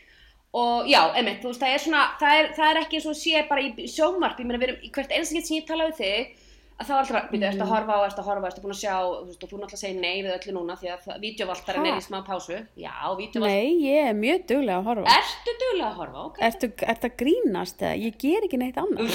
[0.57, 3.21] og já, einmitt, þú veist, það er svona það er, það er ekki eins og
[3.21, 5.88] sé bara í sjónvarp ég meina, við erum, í hvert einasta gett sem ég tala
[5.90, 6.42] við þig
[6.77, 7.49] að þá er alltaf, býtu, Mhm.
[7.49, 9.57] ertu að horfa á, ertu að horfa, ertu búin að sjá, þú veist, og þú
[9.61, 12.59] náttúrulega segir nei við öllu núna því að vídeóvaltarinn er í smá pásu.
[12.77, 13.49] Já, vídeóvalt.
[13.49, 15.14] Nei, ég er mjög duglega að horfa.
[15.16, 16.37] Ertu duglega að horfa, ok?
[16.49, 17.95] Ertu að grínast eða?
[18.05, 19.09] Ég ger ekki neitt annað.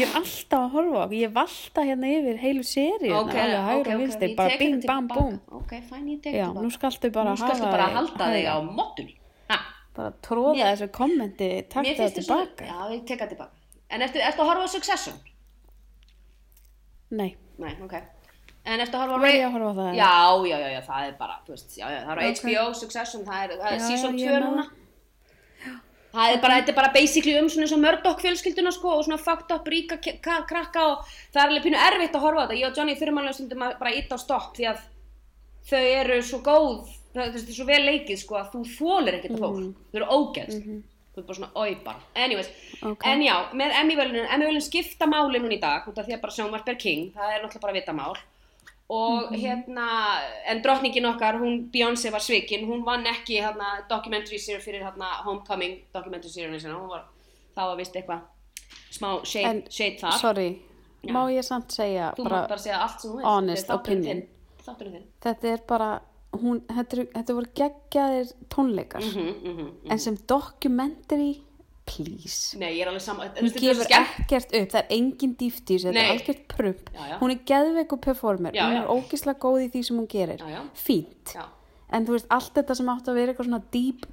[0.00, 1.02] Ég er alltaf að horfa.
[1.20, 3.12] Ég valta hérna yfir heilu seríu.
[3.12, 3.92] Ok, ok, ok,
[4.24, 5.20] ég bara tek bing, þetta bam, tilbaka.
[5.20, 5.40] búm.
[5.60, 9.23] Ok, fæn, ég tek Já, þetta bara Nú skaltu bara þig halda þig á hægra.
[9.94, 12.64] Bara tróða Mér- þessu kommenti, takk það tilbaka.
[12.66, 13.50] já, ég tek það tilbaka.
[13.90, 15.14] En ertu, ertu að horfa á Succession?
[17.10, 17.94] Nei, Nei, ok.
[18.64, 19.90] En ertu að horfa á Ray- að horfa á það?
[19.98, 20.14] Já,
[20.50, 22.40] já, já, já, það er bara, veist, já, já, það er á Ok.
[22.40, 24.70] HBO, Succession, það er, það er Já, season já, ég 2 man núna.
[26.14, 29.04] Það er bara, þetta er bara basically um svona eins og Murdoch fjölskylduna sko og
[29.04, 30.98] svona fucked up ríka krakka og
[31.34, 32.58] það er alveg pínu erfitt að horfa á þetta.
[32.60, 34.78] Ég og Johnny fyrir mannlega stundum að bara íta á stopp því að
[35.70, 39.44] þau eru svo góð, það er svo vel leikið sko að þú þólir ekkert að
[39.44, 39.70] fólk.
[39.92, 40.68] Þau eru ógeðst.
[41.14, 42.00] Þú er bara svona, oi bara.
[42.16, 42.48] Anyways,
[42.82, 43.04] Ok.
[43.06, 46.32] en já, með Emmy-völunum, Emmy-völunum skipta máli núna í dag, út af því að bara
[46.32, 48.16] sjónvarp er king, það er náttúrulega bara vitamál.
[48.90, 49.86] Og hérna,
[50.46, 55.22] en drottningin okkar, hún Beyoncé var svikin, hún vann ekki hérna documentary series fyrir hérna
[55.24, 57.04] Homecoming documentary series sinna, hún var,
[57.56, 58.20] það var vist eitthvað
[58.92, 60.18] smá shade, shade þar.
[60.20, 60.60] sorry,
[61.02, 61.12] Já.
[61.12, 63.26] má ég samt segja Þú mátt bara segja allt sem þú veist.
[63.26, 64.22] honest opinion.
[65.22, 66.00] þetta er bara,
[66.40, 69.02] hún, þetta, þetta voru geggjaðir tónleikar.
[69.04, 69.90] Mhm, mhm, mhm.
[69.92, 71.32] En sem documentary,
[71.84, 72.58] please.
[72.58, 76.46] Nei, er Hún gefur ekkert upp, það er engin dýft í þessu, þetta er algjört
[76.48, 76.90] prump.
[76.94, 77.18] Já, já.
[77.20, 80.44] Hún er geðveiku performer, Já, hún er ógislega góð í því sem hún gerir.
[80.74, 81.36] Fínt.
[81.94, 84.06] En þú veist, allt þetta sem átt að vera eitthvað svona deep,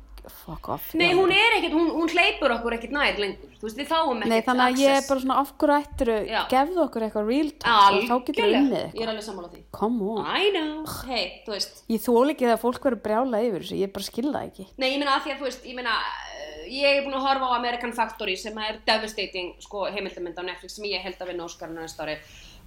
[0.45, 0.93] fuck off.
[0.97, 4.17] Nei, hún er ekkert, hún, hún hleypur okkur ekkert nær lengur, þú veist, við fáum
[4.21, 5.09] ekkert Nei, þannig að ég er access.
[5.11, 6.39] bara svona, af hverju ættiru, Já.
[6.53, 8.61] gefðu okkur eitthvað real talk og þá getur Algjörlega.
[8.61, 9.03] unnið Ég eitthvað.
[9.05, 9.61] er alveg sammála því.
[9.79, 10.25] Come on.
[10.25, 11.81] I know, hei, þú veist.
[11.95, 14.67] Ég þól ekki þegar fólk verður brjála yfir þessu, ég bara skil það ekki.
[14.77, 15.97] Nei, ég meina að því að þú veist, ég meina,
[16.31, 20.43] eh, ég er búin að horfa á American Factory sem er devastating, sko, heimildamönd á
[20.47, 22.17] Netflix sem ég held að vinna Óskarinu næsta ári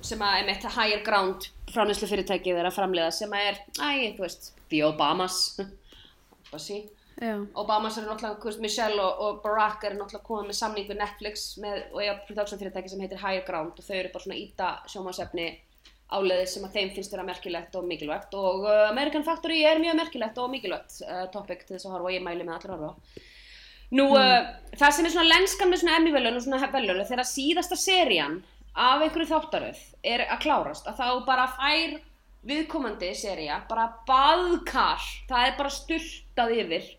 [0.05, 4.13] sem að er með higher ground framleyslu fyrirtækið er að framleiða sem að er, æ,
[4.19, 5.39] þú veist, The Obamas,
[6.51, 6.83] Obasi.
[7.23, 7.35] Já.
[7.55, 11.85] Obamas eru náttúrulega, Michelle og, og Barack eru náttúrulega komið með samning við Netflix með,
[11.93, 15.47] og eiga production fyrirtæki sem heitir Higher Ground og þau eru bara svona íta sjómasefni
[16.15, 19.97] áleiðis sem að þeim finnst vera merkilegt og mikilvægt og uh, American Factory er mjög
[20.03, 22.91] merkilegt og mikilvægt uh, topic til þess að horfa og ég mæli með allir horfa
[22.91, 22.95] á.
[23.95, 27.79] Nú, uh, það sem er svona lenskan með svona Emmy-velun og svona velun þegar síðasta
[27.79, 28.41] serían
[28.75, 31.97] af einhverju þáttaröð er að klárast að þá bara fær
[32.45, 36.91] viðkomandi sería bara baðkar það er bara styrtað yfir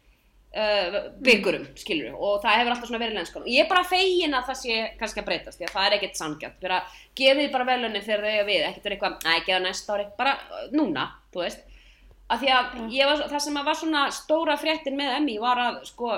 [0.55, 4.35] uh, byggurum, skilur og það hefur alltaf svona verið lenskan og ég er bara fegin
[4.37, 7.37] að það sé kannski að breytast því að það er ekkert sangjart fyrir að gefa
[7.39, 10.05] því bara velunni þegar þau eiga við ekkert verið eitthvað, næ, gefa næsta ári.
[10.19, 11.65] Bara uh, núna, þú veist.
[12.25, 15.75] Að því að var, það sem að var svona stóra fréttin með Emmy var að
[15.91, 16.13] sko,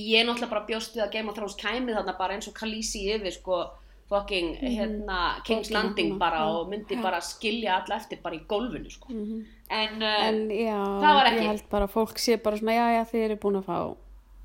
[0.00, 3.02] ég náttúrulega bara bjóst við að Game of Thrones kæmi þarna bara eins og Khaleesi
[3.12, 3.58] yfir sko,
[4.08, 7.02] fucking hérna, King's Landing bara og myndi já.
[7.02, 9.08] bara skilja alla eftir bara í gólfinu sko.
[9.10, 11.40] en, uh, En já, Það var ekki.
[11.42, 13.96] ég held bara að fólk sé bara svona, já, já, þið eru búin að fá,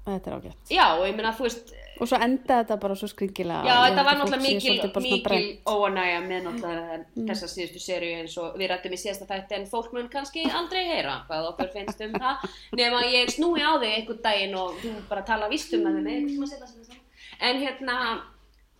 [0.05, 0.57] þetta er ágætt.
[0.69, 3.61] já, og ég meina þú veist Og svo enda þetta bara svo skringilega.
[3.61, 8.55] Já, þetta var að náttúrulega mikil, mikil óanægja með náttúrulega þessa síðustu seríu eins og
[8.57, 12.15] við rættum í síðasta þætti en fólk mun kannski aldrei heyra hvað okkur finnst um
[12.17, 12.47] það
[12.79, 16.03] nema ég snúi á þig einhvern daginn og þú bara tala víst um það með
[16.09, 16.97] mig
[17.41, 17.97] en hérna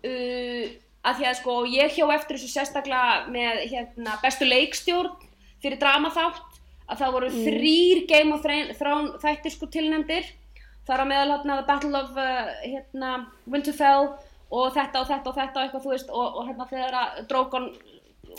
[0.07, 0.65] uh,
[1.09, 5.13] að því að sko ég hjó eftir þessu sérstaklega með hérna bestu leikstjórn
[5.61, 6.59] fyrir dramaþátt
[6.91, 8.43] að það voru þrýr Game of
[8.77, 10.25] Thrones þættir sko tilnefndir.
[10.87, 13.11] Þar á meðal hérna Battle of uh, hérna,
[13.45, 14.09] Winterfell
[14.51, 17.21] og þetta og þetta og þetta og eitthvað þú veist og, og hérna þegar að
[17.29, 17.69] Drogon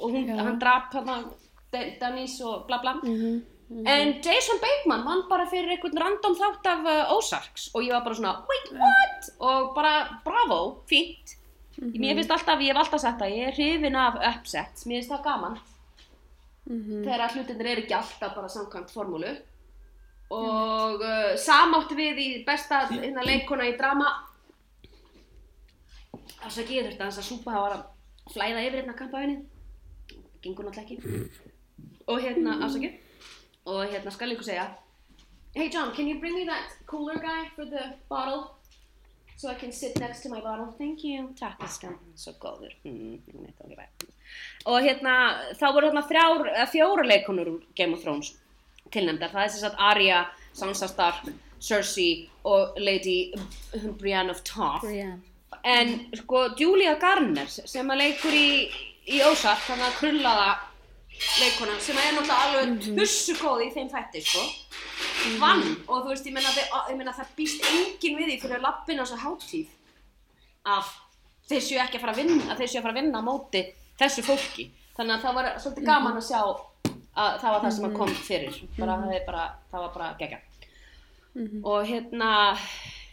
[0.02, 0.36] og hún, Já.
[0.42, 1.22] hann drap hérna
[1.72, 2.98] Da- Daenerys og bla bla.
[3.00, 3.40] Mhm.
[3.88, 8.02] en Jason Bateman vann bara fyrir einhvern random þátt af uh, Ozarks og ég var
[8.04, 9.30] bara svona wait what?
[9.40, 9.92] Og bara
[10.26, 10.58] bravo,
[10.90, 11.38] fínt
[11.82, 15.14] mér finnst alltaf, ég hef alltaf sagt það ég er hrifin af upsets, mér finnst
[15.14, 15.60] það gaman.
[16.62, 17.02] Mhm.
[17.02, 19.32] þegar að hlutinir er ekki alltaf bara samkvæmt formúlu.
[20.32, 24.06] Og uh, samáttu við í besta hérna, leikona í drama.
[26.46, 29.42] Afsaki ég þurfti að þess að súpa það var að flæða yfir hérna kampaðinni
[30.42, 31.50] gengur náttúrulega ekki.
[32.10, 32.90] Og hérna, afsaki
[33.66, 34.70] og hérna skal ég ykkur segja
[35.54, 38.56] Hey John, can you bring me that cooler guy for the bottle
[39.36, 40.72] so I can sit next to my bottle.
[40.78, 42.74] Thank you, takk elskan, svo góður.
[42.84, 43.18] Mm,
[44.66, 45.16] og hérna
[45.58, 48.34] þá voru hérna þrjár, eða fjóra leikonur úr Game of Thrones
[48.92, 50.22] tilnæmdar, það er þess að Arya,
[50.56, 51.28] Sansa Stark
[51.62, 53.32] Cersei og Lady
[54.00, 54.86] Brienne of Tarth.
[54.86, 55.20] Brienne.
[55.62, 58.66] en sko Julia Garner sem að leikur í,
[59.06, 60.48] í Ozark þannig að krullaða
[61.38, 64.42] leikona sem er náttúrulega alveg mm góð í þeim þætti sko
[65.40, 65.62] vann.
[65.88, 69.00] Og þú veist ég meina, þe- ég meina það býst enginn við því fyrir lappin
[69.00, 69.68] á þessu hátíð
[70.72, 70.92] að
[71.48, 73.28] þeir séu ekki að fara að vinna að þeir séu að fara að vinna á
[73.28, 73.62] móti
[73.98, 74.68] þessu fólki.
[74.96, 78.08] Þannig að það var svolítið gaman að sjá að það var það sem að kom
[78.28, 78.56] fyrir.
[78.78, 80.40] Bara, það, er bara, það var bara gegja
[81.64, 82.30] og hérna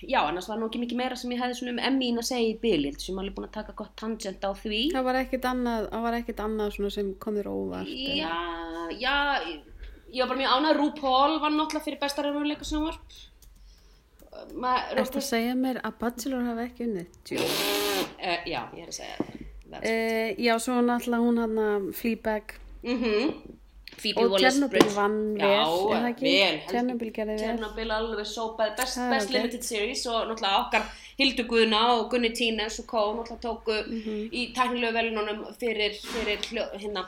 [0.04, 2.50] já, annars var nú ekki mikið meira sem ég hefði svona um Emmin að segja
[2.52, 4.92] í byli sem alveg búin að taka gott tangent á því.
[4.92, 7.88] Það var ekkert annað, það var ekkert annað sem kom þér óvart.
[7.88, 9.16] eða- Já, já,
[10.14, 13.18] ég var bara mjög ánægð, RuPaul var náttúrulega fyrir besta raunveruleika sjónvarp.
[14.56, 17.08] Ma- Ertu að segja mér að Bachelor hafi ekki unnið?
[17.36, 19.18] Uh, já, ég er að segja.
[19.70, 23.34] Uh, já, svo náttúrulega hún hann Fleabag Mm
[24.00, 24.94] Phoebe og Waller-Bridge.
[24.96, 27.40] vann vel, er Chernobyl gerði vel.
[27.42, 29.34] Chernobyl alveg sópaði best, er best ok.
[29.34, 30.86] limited series og náttúrulega okkar
[31.20, 34.30] Hildur Guðna og Gunni Tínes og Kó náttúrulega tóku Mhm.
[34.32, 36.40] í tæknilegu velunum fyrir, fyrir,
[36.80, 37.04] hérna,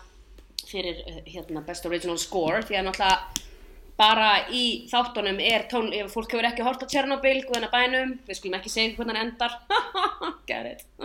[0.72, 3.50] fyrir eh, hérna, best original score því að náttúrulega
[4.02, 8.40] bara í þáttunum er tón, ef fólk hefur ekki hort á Chernobyl, guðina bænum, við
[8.40, 9.54] skulum ekki segja hvernig hann endar,
[10.50, 10.82] get it.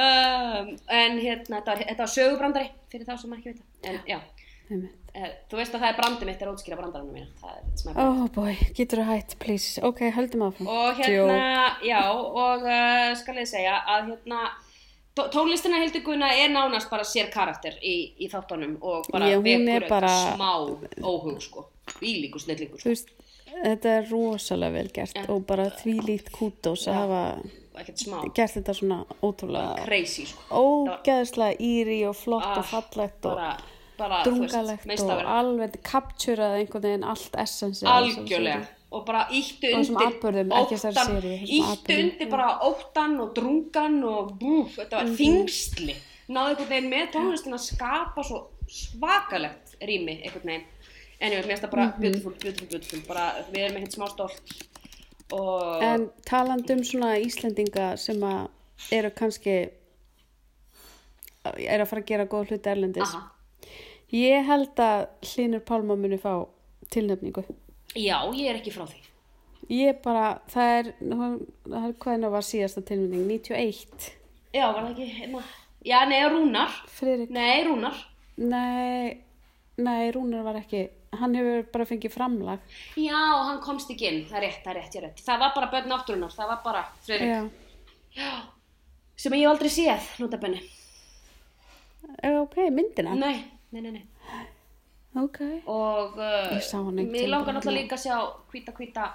[0.00, 4.18] um, en hérna, þetta var, þetta var sögubrandari fyrir þá sem ekki vita, en já,
[4.70, 8.02] eh, þú veist að það er brandi mitt er ótskýra brandaranum mína, það er smæð
[8.06, 9.84] Oh boy, getur þú hætt, please.
[9.84, 10.72] Ok, höldum áfram.
[10.78, 14.48] og hérna, já, og uh, skal ég segja að hérna
[15.28, 19.88] tónlistina Hildur Guðna er nánast bara sér karakter í, í þáttunum og bara er vekur
[19.88, 20.50] bara- smá
[21.02, 21.66] óhug sko,
[22.00, 23.10] ílíkur snillíkur Þú sko.
[23.64, 25.24] þetta er rosalega vel gert Ja.
[25.28, 27.42] og bara því lít kútos að hafa
[28.34, 33.56] gert þetta svona ótrúlega crazy sko ógeðslega íri og flott Ah, og fallegt og bara,
[33.98, 39.96] bara þú veist, drungalegt og alveg capturað einhvern veginn allt essensi algjörlega og bara þessum
[39.96, 40.52] undir óttan, atburðum,
[42.00, 45.94] undir bara óttan og drungan og búf, þetta var þingsli
[46.30, 50.66] náðu einhvern veginn með tónlistin að skapa svo svakalegt rými einhvern veginn.
[51.20, 52.00] En ég veit, finnst það bara Mhm.
[52.00, 53.00] beautiful, beautiful, beautiful.
[53.08, 54.54] Bara við erum ekkert smá stolt.
[55.32, 58.48] Og En talandi um svona Íslendinga sem að
[58.92, 59.70] eru kannski
[61.44, 63.14] eru að fara að gera góð hluti erlendis.
[63.14, 63.30] Aha,
[64.12, 66.32] Ég held að Hlynur Pálma muni fá
[66.90, 67.44] tilnefningu
[67.94, 69.00] já, ég er ekki frá því.
[69.70, 74.08] Ég bara, það er, það er hvaðina var síðasta tilnefning, 91
[74.56, 75.42] já, var það ekki, hérna?
[75.86, 78.00] Já, nei, Rúnar, Friðrik, nei, Rúnar.
[78.40, 79.20] Nei,
[79.80, 80.82] nei, Rúnar var ekki,
[81.20, 82.66] hann hefur bara fengið framlag.
[83.00, 85.24] Já, hann komst ekki inn, það er rétt, það er rétt, ég er rétt.
[85.28, 87.64] Það var bara börn náttúrunar, það var bara Friðrik,
[88.10, 88.30] Já,
[89.20, 90.64] sem ég aldrei séð, notabenni
[92.22, 93.14] ok, myndina?
[93.14, 94.06] Nei, nei, nei, nei
[95.18, 98.18] Ok, og uh, hann mér langar náttúrulega líka að sjá
[98.52, 99.06] hvíta hvíta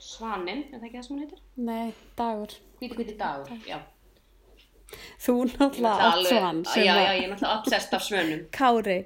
[0.00, 1.42] svanin, er það ekki það sem hún heitir?
[1.56, 2.54] nei, dagur.
[2.80, 3.78] Hvíta hvíti dagur, já.
[5.22, 8.40] Þú náttúrulega átt alveg- svan já, já, ég er náttúrulega obsessed af svönum.
[8.52, 8.96] Kári,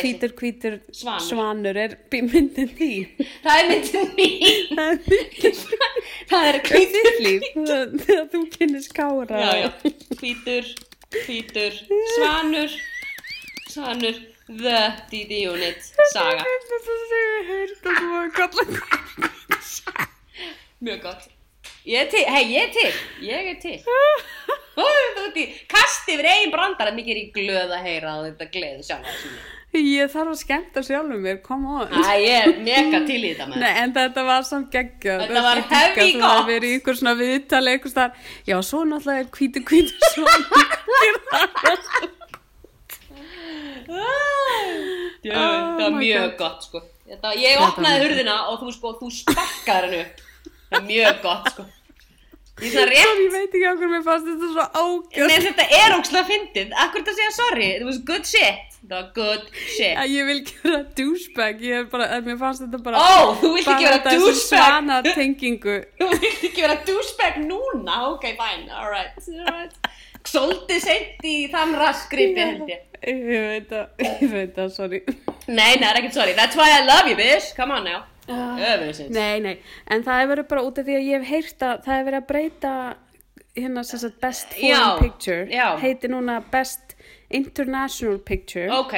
[0.00, 1.26] hvítur, hvítur Svanur.
[1.28, 2.90] svanur er myndin því
[3.44, 5.52] það er myndin mín.
[6.32, 7.46] Það er hvítur líf
[8.08, 9.40] þegar þú kynnist Kára.
[9.44, 9.70] Já, já,
[10.20, 10.72] hvítur
[11.26, 11.80] hvítur,
[12.16, 12.76] svanur
[13.72, 14.78] svanur the
[15.10, 15.78] DD unit
[16.12, 16.44] saga.
[20.82, 21.28] Mjög gott.
[21.86, 22.92] Ég er til, hei, ég er til
[23.26, 23.78] ég er til.
[24.76, 24.84] Þú
[25.26, 28.46] ert í kasti yfir eigin brandar en mikið er í glöð að heyra og þetta
[28.54, 29.10] gleði sjálf
[29.72, 31.92] Ég þarf að skemmta sjálfum mér, come on.
[31.96, 35.22] Æ, ég er mega til í þetta með Nei, en þetta var samt geggjað.
[35.26, 36.32] Þetta var Ég dýrka heavy Þú gott.
[36.32, 38.12] hefði verið í ykkur svona viðtali ykkur starf
[38.50, 40.56] Já, svo náttúrulega er hvítu hvítu svanur
[43.86, 46.38] Djöfull, Oh það var mjög God.
[46.42, 50.26] gott sko þetta, ég opnaði var hurðina og þú sko, þú sparkaði hennu upp
[50.72, 51.68] það er mjög gott sko
[52.62, 56.74] ég Ég veit ekki okkur mér fannst þetta svo ágjöð Nei, þetta er ógslag fyndið.
[56.78, 57.68] Akkur þetta segja sorry.
[57.78, 58.76] It was good shit.
[58.82, 59.96] Það var good shit.
[59.98, 63.50] að ég vil gera douchebag ég er bara, að mér fannst þetta bara Ó, þú
[63.56, 64.42] vilt ekki vera douchebag.
[64.42, 67.98] svana tengingu Þú vilt ekki vera douchebag núna.
[68.12, 68.68] Ok, fine.
[68.70, 69.28] Alright.
[69.32, 69.91] Alright.
[70.28, 72.82] Svolítið seint í þann raskripi held ég.
[73.02, 75.00] ég veit að, ég veit að, sorry
[75.48, 76.34] Nei, nei, það er ekkert sorry.
[76.38, 77.48] That's why I love you, bitch.
[77.56, 78.04] Come on now.
[78.30, 79.10] Öfusins.
[79.10, 79.56] nei, nei,
[79.90, 82.04] en það er verið bara út af því að ég hef heyrt að það er
[82.06, 82.74] verið að breyta
[83.58, 85.66] hérna sem sagt best foreign Já, picture já.
[85.82, 86.94] heiti núna best
[87.34, 88.94] international picture Ok.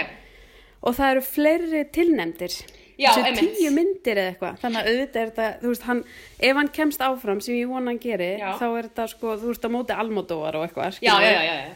[0.84, 2.58] og það eru fleiri tilnefndir
[3.00, 3.56] Já, einmitt.
[3.58, 6.02] tíu myndir eða eitthvað þannig að auðvitað er þetta, þú veist, hann
[6.50, 8.52] ef hann kemst áfram sem ég vona hann geri Já.
[8.60, 11.74] þá er þetta sko, þú veist, á móti almódóar og eitthvað, Já, já, já, já.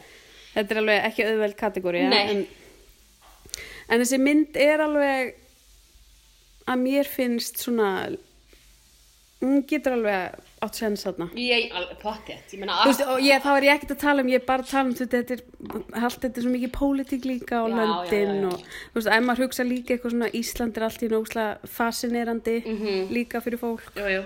[0.55, 2.45] þetta er alveg ekki auðveld kategóri en,
[3.89, 5.35] en þessi mynd er alveg
[6.69, 7.91] að mér finnst svona
[9.43, 12.01] hún getur alveg átt sens þarna Ég, alveg.
[12.03, 14.95] Ég ég, þá er ég ekkert að tala um, ég er bara að tala um
[14.99, 15.43] þetta, er,
[16.03, 18.49] allt þetta er svo mikið pólitík líka og Já, löndin já, já.
[18.49, 18.59] og
[18.93, 23.09] þú veist, ef maður hugsa líka eitthvað svona Ísland er allt í nógslega fascinerandi Mhm.
[23.15, 24.25] líka fyrir fólk Jú, jú.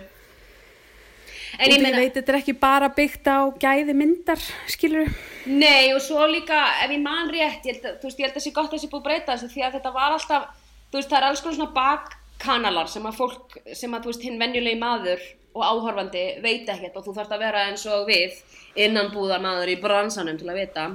[1.61, 4.41] En ég ég meina, veit, þetta er ekki bara byggt á gæði myndar,
[4.73, 5.11] skilur
[5.45, 8.47] nei og svo líka, ef ég man rétt, ég held að, veist, ég held að
[8.47, 10.47] sé gott að sé búið breyta þessu því að þetta var alltaf,
[10.89, 14.23] þú veist, það er alls konar svona bakkanalar sem að fólk, sem að, þú veist,
[14.25, 15.21] hinn venjulegi maður
[15.53, 18.37] og áhorfandi veit ekkert og þú þarft að vera eins og við
[18.83, 20.89] innanbúðar maður í bransanum til að vita.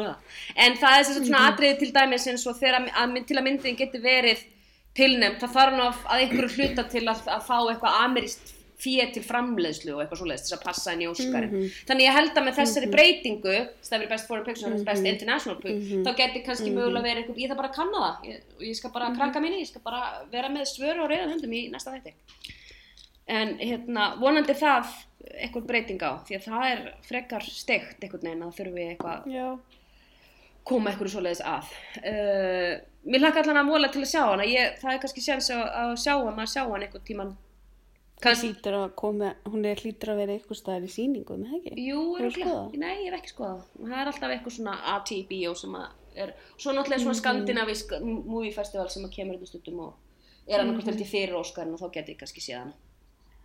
[0.64, 4.02] En það er svona atriði til dæmis eins og þegar að, til að myndin geti
[4.02, 4.44] verið
[4.94, 9.12] tilnefnt, það þarf nú að, að einhverju hluta til að, að fá eitthvað amirist fíð
[9.14, 11.68] til framleiðslu og eitthvað svoleiðis til að passa inn í Óskarinn.
[11.88, 13.54] Þannig ég held að með þessari breytingu,
[13.86, 17.38] það verið best foreign picture, mm best international picture, þá geti kannski mögulega verið einhver,
[17.40, 18.28] ég þarf bara að kanna það.
[18.28, 20.02] Ég, og ég skal bara krakka minni, ég skal bara
[20.34, 22.14] vera með svör og reyðan höndum í næsta þætti.
[23.30, 24.90] En hérna, vonandi það
[25.32, 29.46] eitthvað breyting á, því að það er frekar steikt einhvern veginn að þurfi eitthvað Já.
[30.68, 31.70] koma eitthvað svoleiðis að.
[32.02, 32.74] Uh,
[33.08, 35.64] mér hlakka allan að vola til að sjá hana, ég, það er kannski séns að,
[35.80, 37.34] að sjá hana, að sjá hana einhvern tíman.
[38.96, 41.74] Koma, hún er hlýtur að vera eitthvað staðar í sýningum, eða ekki?
[41.88, 42.52] jú, örugglega.
[42.52, 42.78] skoðað?
[42.80, 43.66] nei, ég hef ekki skoðað.
[43.80, 48.54] Og Það er alltaf eitthvað svona AT-bíó sem að er, svo náttúrulega svona skandinavísk movie
[48.54, 51.90] festival sem að kemur þetta stundum og er annarkvæmt held ég fyrir Óskarinn og þá
[51.98, 52.76] geti ég kannski séð hana.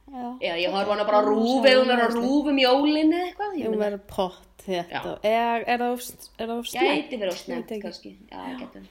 [0.10, 0.28] Já.
[0.42, 2.14] Eða ég horf á hana bara á Já, rúf sjá eða hún er á hana,
[2.18, 3.52] rúf um jólin eða eitthvað.
[3.60, 5.12] Ég Hún verður pott þetta.
[5.24, 5.32] Já.
[5.70, 6.02] Er það of,
[6.40, 6.90] er það of snemmt?
[6.90, 8.12] gæti verið á Veit snemt kannski.
[8.30, 8.40] Já.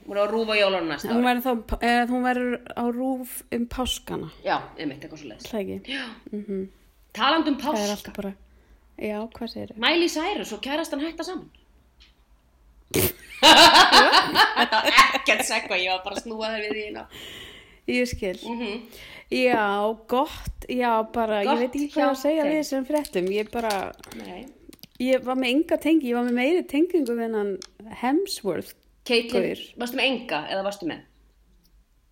[0.06, 1.26] Hún er á rúf á jólunum næsta Hún ári.
[1.28, 5.88] verður, þá, eða, hún verður á rúf um páskana, Já, einmitt eitthvað svo leiðis.
[5.88, 6.04] Já.
[7.18, 8.34] Taland um er páska.
[8.98, 9.78] já, hvað segir þau?
[9.82, 11.50] Miley Cyrus og kærastan hætta saman.
[13.38, 17.06] Þetta var ekkert segva, ég var bara að snúa það við því.
[17.88, 18.38] Ég skil.
[18.44, 18.82] Mm
[19.28, 22.50] Já, gott, já, bara, Gott ég veit ekki hvað að segja þeim.
[22.52, 23.26] við þessum fréttum.
[23.34, 23.72] Ég bara,
[24.16, 24.46] Nei.
[25.04, 27.50] ég var með enga tengi, ég var með meiri tengingu við hennan
[28.00, 28.72] Hemsworth.
[29.08, 31.04] Caitlyn, varstu með enga eða varstu með?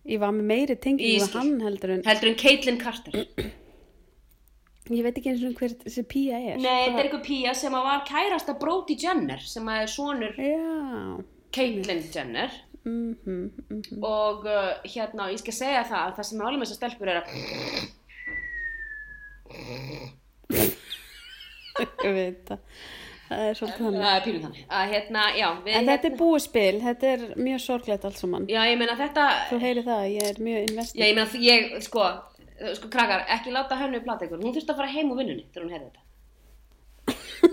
[0.07, 1.39] Ég var með meiri tengingu skil.
[1.39, 3.17] hann heldur en, Heldur en Caitlyn Carter.
[4.97, 6.61] ég veit ekki eins og hver þessi pía er.
[6.61, 11.17] Nei, þetta er eitthvað pía sem að var kærasta Brody Jenner sem er sonur Já,
[11.57, 12.53] Caitlyn Jenner
[12.87, 14.03] mhm, mhm.
[14.07, 17.27] og uh, hérna, ég skal segja það að það sem með þessar stelpur er að
[21.77, 22.61] Ég veit það.
[23.27, 24.01] Það er svolítið þannig.
[24.05, 27.25] það er pínum þannig að hérna, já, við En þetta er búið spil, þetta er
[27.35, 28.47] mjög sorglegt allt saman.
[28.47, 31.01] já, ég meina þetta Þú heyri það, ég er mjög Já, investið.
[31.03, 32.05] ég meina, ég, sko,
[32.79, 34.39] sko, krakkar, ekki láta hennu plata ykkur.
[34.45, 36.06] Hún þurfti að fara heim úr vinnunni þegar hún heyrði þetta.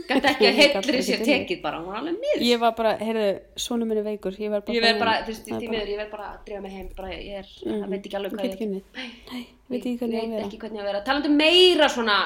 [0.08, 1.60] Gæti ekki að Ég ekki sér tekið.
[1.64, 2.42] bara, hún var alveg miður.
[2.44, 3.26] Ég var bara, heyrðu,
[3.64, 4.62] svona minni veikur, ég bara...
[4.74, 6.72] Ég verð bara, farin- þú veist, er bara- miður, ég verð bara að drífa mig
[6.76, 8.82] heim, bara, ég er, það veit ekki alveg hvað ekki unnið.
[8.94, 9.42] Nei,
[9.74, 11.00] veit ekki hvernig ég veit hvernig að vera.
[11.08, 12.16] Talandi um meira svona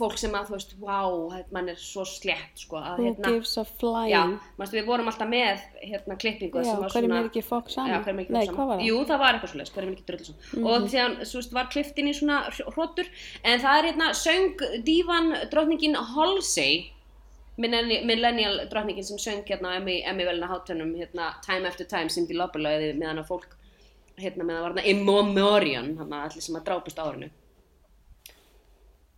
[0.00, 1.14] fólk sem að, þú veist, wow,
[1.52, 4.12] mann er svo slétt, sko, að, Who hérna, gives a flying?
[4.16, 4.22] já,
[4.58, 8.00] mástu, við vorum alltaf með, hérna, klippingu Já, hverjum er ekki fokk saman?
[8.00, 8.86] Er Nei, hvað var það?
[8.88, 9.92] Jú, það var eitthvað svo leys, hverjum
[16.56, 16.84] er
[17.56, 22.60] millennial drottningin sem söng hérna á Emmy, velina hátunum, hérna Time After Time, Cindy Lauper
[22.60, 23.56] lögði meðan að fólk,
[24.20, 27.30] hérna meðan það var hérna In Memoriam, hérna allir sem að drápust á árinu.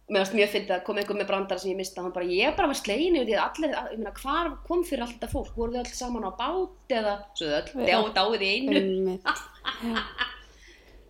[0.09, 2.55] Mér varst mjög fyndið að koma einhver með brandara sem ég mista, hann bara, ég
[2.57, 5.51] bara var slegin yfir því að allir, ég meina, hvar kom fyrir allt þetta fólk,
[5.59, 9.19] voru þau öll saman á bát eða, svo þau öll, dáið í einu.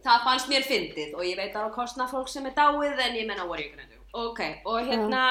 [0.08, 3.16] Það fannst mér fyndið og ég veit að það kostna fólk sem er dáið en
[3.18, 3.98] ég menna what are you gonna do.
[4.16, 5.22] Ok, og hérna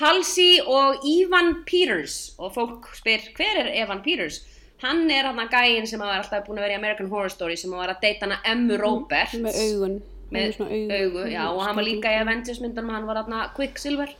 [0.00, 4.42] Halsey og Ivan Peters og fólk spyr hver er Evan Peters?
[4.82, 7.54] Hann er hann að gæinn sem var alltaf búin að vera í American Horror Story
[7.56, 9.38] sem var að deyta hana Emmu Roberts.
[9.40, 9.94] Með augun.
[10.34, 10.80] Með augu.
[10.90, 14.12] augu, já, og hann var líka í Avengers myndunum, hann var hann Quicksilver,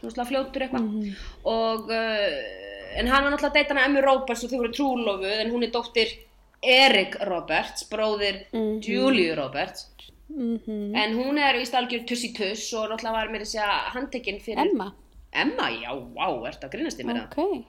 [0.00, 0.88] svona fljótur eitthvað.
[0.88, 1.12] Mhm.
[1.52, 5.36] Og, uh, en hann var náttúrulega að deyta hana Emmu Roberts og þau voru trúlofuð
[5.44, 6.16] en hún er dóttir
[6.60, 8.80] Erik Roberts, bróðir Mhm.
[8.82, 9.86] Julie Roberts.
[10.28, 10.96] Mhm.
[10.96, 14.66] En hún er víst algjör tussi tuss og náttúrulega var mér að segja handtekinn fyrir...
[14.66, 14.92] Emma?
[15.32, 17.26] Emma, já, vá, ertu að grínast í mér það?
[17.30, 17.66] Ok.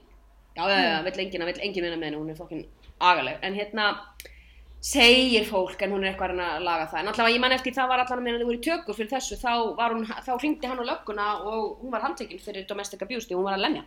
[0.56, 2.64] Já, já, já, vill enginn, vill enginn vinna með henni, hún er fokkin
[3.00, 3.38] agaleg.
[3.42, 3.86] En hérna,
[4.82, 7.00] segir fólk, en hún er eitthvað að að laga það.
[7.00, 9.38] En allavega, ég man eftir, það var allavega meðan þau voru í tökur fyrir þessu,
[9.40, 13.28] þá, var hún, þá hringdi hann á lögguna og hún var handtekinn fyrir domestic abuse,
[13.30, 13.84] því hún var að lemja.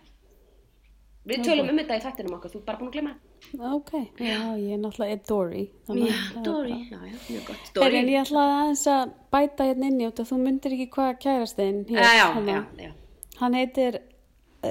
[1.25, 3.63] Við tölum um þetta í þættinum okkar, þú er bara búin að glemma það.
[3.75, 3.91] Ok.
[4.21, 5.63] Já, ég er náttúrulega Dory.
[5.87, 7.71] þannig Já, að bara- já, já, mjög gott.
[7.73, 10.87] Dory, En ég ætlaði aðeins að bæta hérna inn í út að þú myndir ekki
[10.93, 12.53] hvað kærastinn já, já, hérna.
[12.77, 12.91] já, já,
[13.39, 13.99] Hann heitir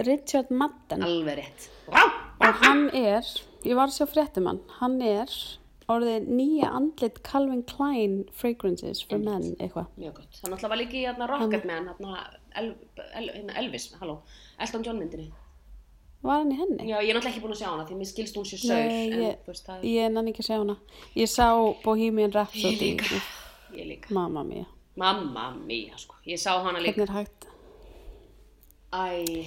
[0.07, 1.03] Richard Madden.
[1.05, 1.69] alveg rétt.
[2.41, 3.23] Og hann er,
[3.65, 5.31] ég var að sjá fréttum hann, hann er
[5.93, 9.87] orðið nýja andlit Calvin Klein fragrances for men eitthvað.
[10.01, 10.41] Mjög gott.
[10.41, 12.25] Það náttúrulega var líka í hérna Rocketman, hérna
[12.57, 12.71] El,
[13.13, 14.19] El, hérna Elvis, halló,
[14.59, 15.29] Elton John myndinni.
[16.25, 16.89] Var hann í henni?
[16.89, 18.81] Já, ég er náttúrulega ekki búin að sjá hana því mér skilst hún sér saur,
[18.89, 20.77] Nei, en ég, þú veist það, ég nenni ekki að sjá hana.
[21.21, 21.49] Ég sá
[21.85, 22.71] Bohemian Rhapsody.
[22.73, 23.25] Ég líka.
[23.77, 24.15] ég líka.
[24.17, 24.65] Mamma mía.
[24.97, 26.17] Mamma mía, sko.
[26.25, 27.05] Ég sá hana líka.
[27.05, 27.51] Hvernig er hægt?
[28.95, 29.45] Æ,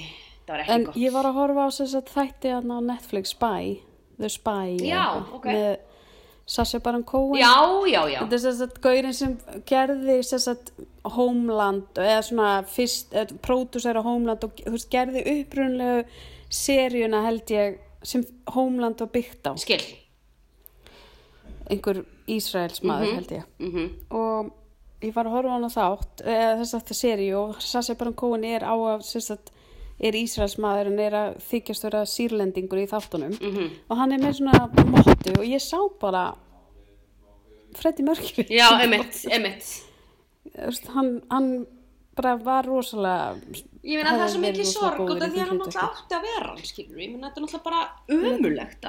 [0.47, 0.95] það var ekki En gott.
[0.99, 3.77] ég var að horfa á þess að þætti hann á Netflix Spy,
[4.19, 5.45] The Spy Já, eitthvað, ok.
[5.45, 5.77] með
[6.47, 7.53] Sasha Baron Cohen Já,
[7.91, 8.19] já, já.
[8.23, 9.33] Þetta er þess að gaurin sem
[9.67, 10.71] gerði þess að
[11.17, 16.05] Homeland eða svona fyrst, eða pródúsera Homeland og veist, gerði upprunlegu
[16.49, 18.23] seríuna held ég sem
[18.55, 19.81] Homeland var byggt á Skil.
[21.67, 24.51] einhver Ísraels maður held ég Mm og
[25.03, 26.23] ég var að horfa á hana þátt
[26.61, 29.51] þess að það seri og Sasha Baron Cohen er á að sagt,
[30.01, 33.69] er Ísraels maður en er að þykjast vera sýrlendingur í þáttunum Mhm.
[33.89, 36.35] og hann er með svona mottu og ég sá bara
[37.77, 39.83] Freddie Mercury Já, emitt, emitt.
[40.93, 41.67] Hann, hann
[42.15, 43.35] bara var rosalega
[43.87, 46.15] Ég meina það er svo mikið sorg út af í því að hann náttúrulega átti
[46.17, 47.81] að vera hann, skilur Ég meina þetta er náttúrulega bara
[48.15, 48.87] umulegt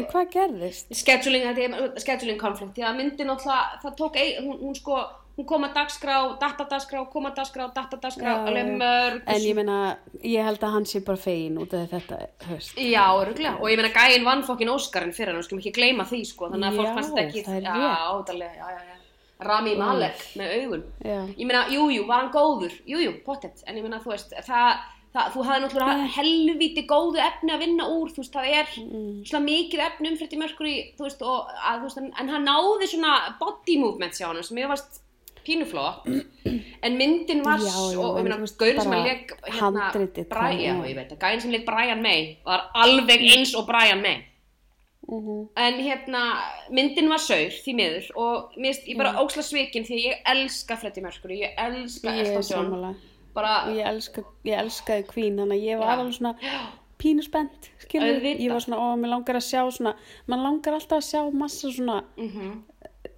[0.00, 0.90] en hvað gerðist?
[0.98, 1.54] scheduling, er
[2.40, 4.98] konflikt því að myndi náttúrulega, það tók ein, hún, hún sko,
[5.36, 9.22] hún kom að dagskrá, datadagskrá, kom að dagskrá, datadagskrá, alveg mörg.
[9.26, 9.78] En ég meina,
[10.24, 13.76] ég held að hann sé bara fegin út af þetta höst Já, öruglega, og ég
[13.82, 16.78] meina gæinn vann fokkin Óskarinn fyrir hann, við skulum ekki gleyma því sko, þannig að
[16.80, 18.10] fólk Já, fannst þetta ekki, það er já, rétt.
[18.16, 18.92] átalega, já, já, já,
[19.46, 21.16] Rami Malek með augun, Já.
[21.36, 24.32] ég meina, jú, jú, var hann góður, jú, jú, pottet, en ég meina, þú veist,
[24.46, 24.78] það,
[25.12, 29.24] það þú hafði náttúrulega helviti góðu efni að vinna úr, þú veist, það er Mm.
[29.28, 32.48] svona mikið efni um Freddie Mercury, þú veist, og að, þú veist, en, en hann
[32.48, 35.02] náði svona body movements hjá hann, sem ég varst
[35.46, 35.84] pínufló,
[36.82, 39.90] en myndin var, Já, já, og, og ég meina, gaurin sem að leik, hérna,
[40.28, 44.02] Brian, það, ég veit, að gærin sem leik Brian May var alveg eins og Brian
[44.02, 44.24] May,
[45.08, 45.48] Mhm.
[45.56, 46.20] en hérna,
[46.74, 51.02] myndin var saur, því miður, og finnst- ég bara ósla svikin því ég elska Freddie
[51.04, 52.96] Mercury, ég elska Elton John,
[53.34, 56.34] bara, og ég, elska, ég elskaði Queen þannig að ég var alveg svona
[56.98, 59.94] pínu spennt skilur, ég var svona, ó, mér langar að sjá svona
[60.26, 62.62] mann langar alltaf að sjá massa svona mhm,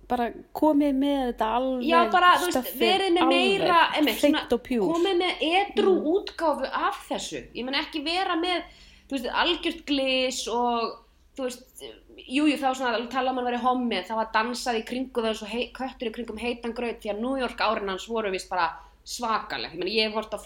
[0.09, 5.21] bara komið með þetta alveg Já, bara, þú veist, verið með meira, einmitt, svona, komið
[5.23, 7.45] með edru útgáfu af þessu.
[7.57, 8.65] Ég menn ekki vera með,
[9.13, 10.99] veist, algjört glis og,
[11.37, 11.87] þú veist,
[12.25, 15.49] jú, jú, þá svona, tala um hann verið hommið, það var dansað í kringu og
[15.53, 18.71] hei, köttur í kringum heitan graut því að New York árin hans voru vist bara
[19.09, 19.77] svakaleg.
[19.81, 20.39] Ég ég vort á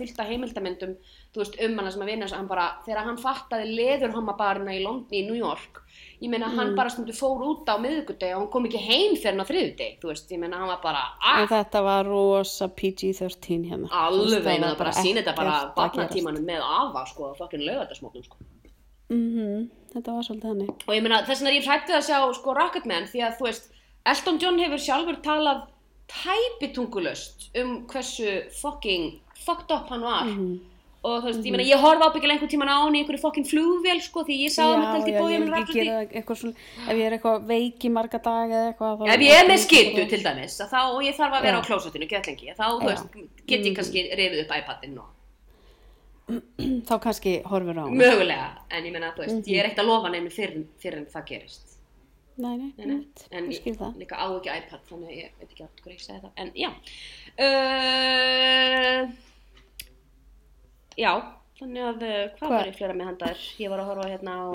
[1.32, 4.76] þú veist, um hana sem að vinna þess að hann bara, þegar hann fattaði leðurhammabarina
[4.76, 5.81] í London, í New York,
[6.22, 6.56] ég meina, Mm.
[6.58, 9.50] hann bara stundu fór út á miðvikudegi og hann kom ekki heim fyrir hann á
[9.50, 13.88] þriðudegi, þú veist, ég meina, hann var bara, ah, en þetta var rosa PG-13 hérna
[13.90, 18.36] Alveg, það var bara að sína þetta bara barnatímanum með afa sko, fokkin laugardagsmótnum sko.
[19.10, 22.34] Mhm, þetta var svolítið hannig Og ég meina þess vegna er ég hrættið að sjá
[22.34, 23.68] sko Rocketman því að þú veist,
[24.06, 25.66] Elton John hefur sjálfur talað
[26.08, 30.24] tæpitungulöst um hversu fucking fucked up hann var.
[30.24, 30.60] Mhm.
[31.02, 33.46] Og þú veist, ég meina ég horfa ábyggilega einhvern tíman á hann í einhverju fokkin
[33.48, 36.54] flugvél sko því ég sá hann telt í ég gera eitthvað svona
[36.86, 40.04] ef ég er eitthvað veik í marga daga eða eitthvað Ef ég er með skyttu
[40.12, 41.62] til dæmis þá, og ég þarf að vera Já.
[41.62, 43.06] á klósettinu, get lengi, þá, þú veist,
[43.50, 43.76] get ég Mhm.
[43.80, 45.10] kannski rifið upp iPadinn og
[46.86, 49.50] þá kannski horfir á hann mögulega, en ég meina, þú veist, Mhm.
[49.50, 51.66] ég er ekkert að lofa nefnir fyrir, fyrir en það gerist.
[52.38, 53.06] nei, nei, Nei, nei.
[53.32, 56.20] En ég það líka á ekki iPad, þannig ég veit ekki allt hvað ég segi
[56.22, 56.30] það.
[56.36, 56.50] En
[60.98, 61.12] já,
[61.58, 62.54] þannig að uh, hvað Hvað?
[62.56, 63.44] var ég flera með handar?
[63.58, 64.46] Ég var að horfa hérna á,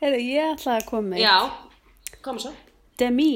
[0.00, 1.36] Heyrðu, ég ætlaði að koma með já,
[2.24, 2.52] koma svo.
[2.98, 3.32] Demi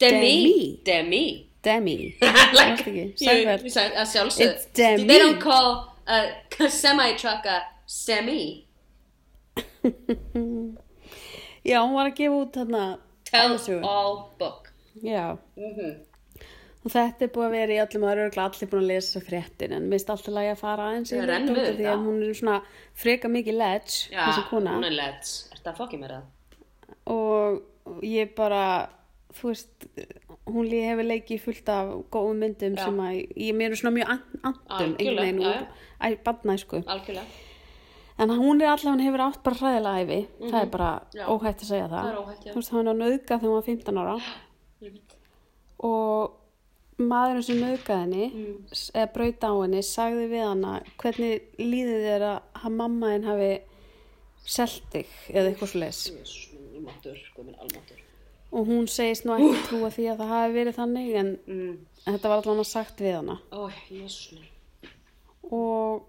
[0.00, 1.24] Demi, Demi.
[1.60, 1.96] Demi
[2.56, 4.46] like, að sjálfsög.
[4.46, 5.04] It's Demi.
[5.04, 8.64] They don't call a semi-truck a semi.
[11.64, 12.84] Já, hún var að gefa út þarna
[13.28, 14.72] Tell all book.
[15.04, 16.09] Já, Mm
[16.84, 19.20] og þetta er búið að vera í öllum og það eru allir búin að lesa
[19.20, 21.92] fréttin en mér finnst alltaf lagi að fara aðeins rennum þetta því þetta.
[21.92, 22.62] að hún er svona
[22.94, 25.34] freka mikið ledge Já, hún er let's.
[25.52, 26.24] Ertu að fokki mér það?
[27.06, 28.62] og ég bara
[29.34, 29.86] þú veist,
[30.50, 32.84] hún hefur leikið fullt af góðum myndum Já.
[32.84, 35.44] sem að ég mér er svona mjög an- andum einhvern
[36.00, 37.26] veginn badnæsku Algjörlega.
[38.18, 40.20] en hún er allavega, hún hefur átt bara hræðilega æfi
[40.50, 41.20] það er bara Mhm.
[41.20, 41.26] Já.
[41.28, 43.68] óhætt að segja það, Það er óhætt, þú veist, hann var nöðgað þegar hún var
[43.68, 44.16] 15 ára
[45.78, 46.36] og
[47.08, 48.56] maðurinn sem nöðgaði henni Mm.
[48.94, 53.50] eða braut á henni sagði við hana hvernig líðið þér að að mamma henn hafi
[54.44, 55.72] selt þig eða eitthvað
[57.60, 57.98] almatur.
[58.52, 61.78] og hún segist nú ekki trúa því að það hafi verið þannig en, Mm.
[62.06, 63.14] þetta var allavega sagt við
[63.90, 64.90] jésús minn,
[65.52, 66.02] og,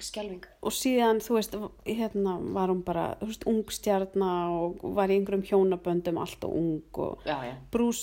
[0.00, 0.44] skjálfing.
[0.62, 1.54] og síðan þú veist
[1.86, 6.82] hérna var hún bara veist, ung stjarna og var í einhverjum hjónaböndum allt og ung
[6.94, 7.18] og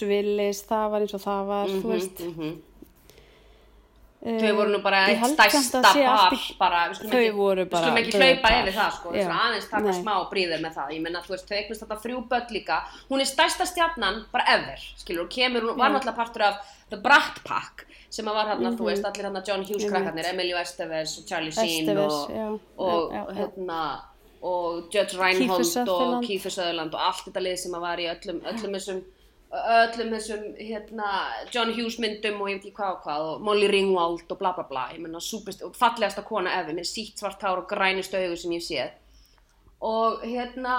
[0.07, 2.61] Willis, það var eins og það var þú veist, Mhm,
[4.21, 8.49] Þau voru nú bara eitt par í- bara, við skulum ekki, bara skulum ekki hlaupa
[8.61, 9.97] yfir það sko, skulum aðeins taka Nei.
[10.01, 12.77] smá bríðir með það, ég menna þú veist, þau eignast þetta þrjú börn líka,
[13.09, 15.93] hún er stærsta stjarnan bara ever, skilur, og kemur, hún var Já.
[15.97, 16.55] náttúrulega partur af
[16.91, 18.85] The Brat Pack sem að var hérna, þú Mhm.
[18.91, 23.11] veist, allir hérna John Hughes krakkarnir, Emilio Estevez og Charlie Sheen Estevez, og, já, og
[23.11, 24.01] já, já, hérna
[24.43, 26.25] og Judge Reinhold og Sutherland.
[26.27, 29.03] Kiefer Sutherland og allt þetta lið sem að var í öllum, öllum þessum
[29.51, 31.07] öllum þessum hérna,
[31.51, 34.53] John Hughes myndum og ég veit ekki hvað og hvað og Molly Ringwald og bla
[34.55, 34.85] bla bla.
[34.97, 38.63] Menna súpist og fallegasta kona efi með sítt svart hár og grænust augu sem ég
[38.63, 38.93] séð.
[39.81, 40.77] Og hérna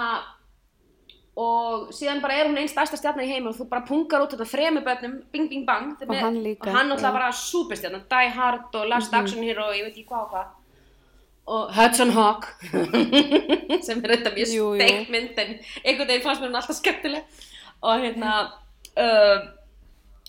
[1.37, 4.33] og síðan bara er hún einn stærsta stjarnar í heim og þú bara pungar út
[4.35, 6.97] þetta þremu börnum bing bing bang Og hann líka, og hann já.
[6.97, 7.13] Mhm.
[7.13, 10.47] bara súpistjarnar Die Hard og Last Action Hero og ég veit ekki hvað og hvað.
[11.45, 12.45] Og Hudson Hawk
[13.85, 17.23] sem er þetta mjög steikt mynd en einhvern veginn fannst mér hún alltaf skemmtileg.
[17.81, 18.51] Og hérna
[18.97, 19.49] uh,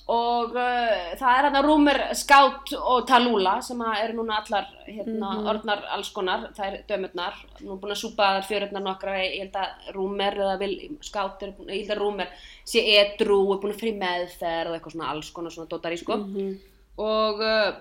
[0.06, 5.30] og uh, það er hérna Rúmer, Scout og Talula sem að eru núna allar hérna,
[5.38, 5.46] Mhm.
[5.48, 9.56] orðnar alls konar, það er dömurnar nú búin að súpa þar fjörurnar nokkra ég held
[9.56, 12.28] að Rúmer eða vil, Scout er, ég held að Rúmer
[12.66, 15.98] sé edru er búin að frí meðferð og eitthvað svona alls konar svona dótar í
[16.02, 16.54] sko Mhm.
[16.98, 17.72] og uh,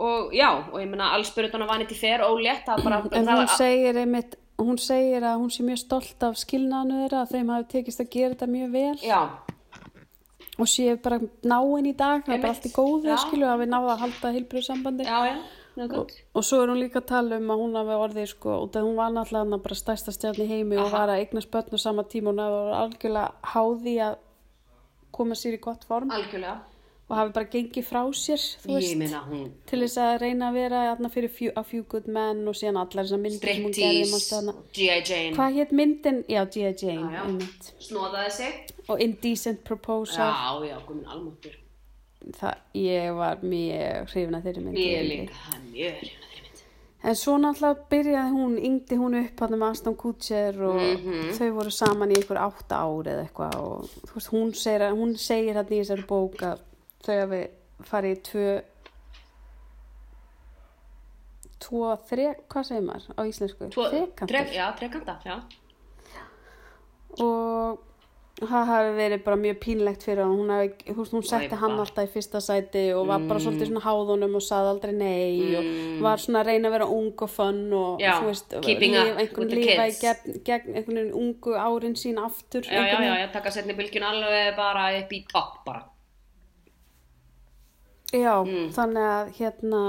[0.00, 4.36] og já, og ég meina allspyrutana vanið til fer ólétt, bara En hún segir einmitt,
[4.56, 8.10] hún segir að hún sé mjög stolt af skilnaðinu þeirra, að þeim hafi tekist að
[8.10, 9.28] gera þetta mjög vel já,
[10.58, 13.16] og sé bara náinn í dag, það er bara allt í góðu, Já.
[13.22, 15.04] skilu, að við náða að halda heilbrið sambandi.
[15.06, 15.36] já, já,
[15.76, 18.26] það er Og, og svo er hún líka að tala um að hún hafi orðið,
[18.32, 20.96] sko, og það hún var náttúrulega bara stærsta stjarn í heimi og Aha.
[20.98, 24.16] var að eignast börn á sama tíma og hún hafi algjörlega háði að
[25.14, 26.58] koma sér í gott form algjörlega,
[27.08, 28.96] og hafi bara gengið frá sér, veist.
[29.00, 32.54] meina hún til þess að reyna að vera fyrir few, a few good men og
[32.54, 34.52] síðan allar þessar myndir sem hún gerði manstu þarna.
[34.52, 35.14] Striptease, G.I.
[35.14, 36.18] Jane hvað hétt myndin?
[36.28, 36.74] Já, G.I.
[36.82, 37.72] Jane Já, já.
[37.88, 41.56] snóðaði sig og Indecent Proposal já, já, komin almáttur
[42.74, 46.64] ég var mjög hrifin að þeirri mynd ég líka, mjög hrifin að þeirri mynd
[47.08, 51.30] en svo náttúrulega byrjaði hún yngdi hún upp hann með Aston Kutcher og Mhm.
[51.38, 55.66] þau voru saman í einhver átta ári eða eitthvað og veist, hún segir, segir hann
[55.72, 56.58] í þessari bók að
[57.06, 57.42] þau hafi
[57.88, 58.48] farið í tvö
[61.62, 63.68] tvo, þrek, hvað segir maður á íslensku?
[63.74, 65.36] Trek- já, trekanta, já.
[67.18, 67.80] Og
[68.38, 70.36] það hafi verið bara mjög pínlegt fyrir hann.
[70.38, 73.82] Hún, hafi, veist, hún setti hann alltaf í fyrsta sæti og var bara svolítið svona
[73.82, 75.96] háðunum og saði aldrei nei Mm.
[75.98, 79.50] og var svona að reyna að vera ung og fönn og Já, veist, up einhvern
[79.50, 80.00] kids.
[80.00, 84.54] gegn, gegn einhvern ungu árin sín aftur já, já, já, ég taka setni bylgjun alveg
[84.56, 85.82] bara upp í topp bara
[88.12, 88.70] já Mm.
[88.72, 89.82] þannig að hérna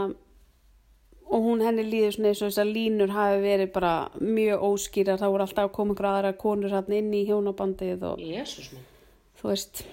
[1.29, 5.31] og hún henni líður svona eins og þessar línur hafi verið bara mjög óskýrar það
[5.35, 8.45] voru alltaf að einhver aðra konur hann inn í hjónabandið og minn,
[9.39, 9.83] þú veist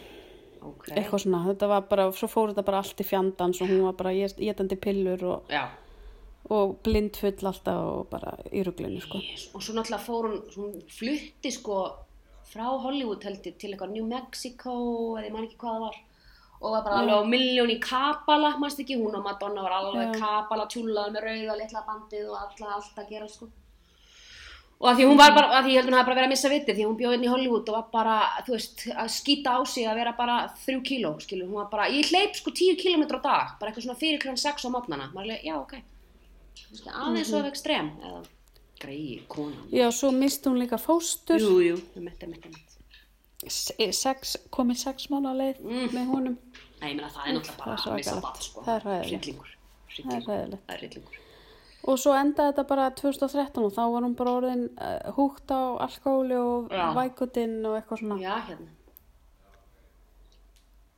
[0.62, 3.85] ok eitthvað svona, þetta var bara, svo fór þetta bara allt í fjandans og hún
[3.85, 5.53] var bara getandi pillur og,
[6.51, 9.18] og blindfull alltaf og bara í ruglinu sko.
[9.20, 9.51] Yes.
[9.55, 11.79] og svo náttúrulega fór hún, hún flutti sko
[12.49, 14.72] frá Hollywood heldur til eitthvað New Mexico
[15.18, 15.97] eða ég man ekki hvað það var
[16.61, 20.15] og var bara alveg á milljón í Kapala mannst ekki, hún og Madonna var alveg
[20.15, 20.19] Já.
[20.21, 23.49] Kapala tjúlað með rauða litla bandið og alla allt að gera sko.
[24.79, 26.33] Og að því hún var bara, að því ég held hún hafi bara verið að
[26.35, 29.55] missa vitið því hún bjóð inn í Hollywood og var bara þú veist, að skýta
[29.57, 30.35] á sig að vera bara
[30.67, 33.87] þrjú kíló, skilur, hún var bara, ég hleyp sko tíu kílómetra á dag, bara eitthvað
[33.87, 35.75] svona fyrir kljóðan sex á mótnana, maður er alveg, já, ok.
[36.67, 37.39] Kannski aðeins Mhm.
[37.41, 38.23] of ekstrem eða
[38.81, 41.41] greið konan Já, svo misti hún líka fóstur.
[41.41, 42.63] Jú, jú, ég mitt, mitt, mitt.
[43.49, 45.89] S- sex, komið sex mánu á leið Mm.
[45.89, 46.39] með honum
[46.81, 48.64] Nei, ég meina það er náttúrulega Það bara að missa bad, sko.
[48.66, 49.05] Það er.
[49.11, 49.53] Hryllingur.
[49.97, 50.57] Það er.
[50.66, 51.20] Það hryllingur.
[51.87, 55.61] og svo endaði þetta bara 2013 og þá var hún bara orðin uh, húgt á
[55.87, 56.87] alkohóli og Já.
[56.97, 58.66] vækutinn og eitthvað svona Já, hérna.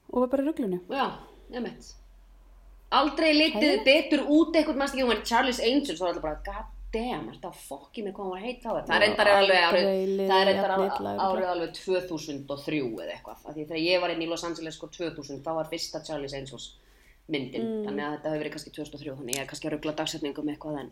[0.08, 1.06] og var bara í ruglinu Já,
[1.60, 1.90] mitt.
[2.98, 6.40] Aldrei litið betur út eitthvað, mannst ekki, hún var Charles Angels, þá var alltaf bara,
[6.48, 8.68] god damn, er þetta fokki mig hvað hún var heit þá.
[8.68, 9.88] Það er Já, reyndar alveg árið,
[10.22, 13.42] það er reyndar árið alveg 2003 eða eitthvað.
[13.44, 16.36] Af því þegar ég var inn í Los Angeles sko 2000, þá var fyrsta Charles
[16.38, 16.70] Angels
[17.28, 17.66] myndin.
[17.66, 17.84] Mm.
[17.88, 20.80] Þannig að þetta hefur verið kannski 2003, þannig ég er kannski að ruggla dagsetningum eitthvað
[20.84, 20.90] en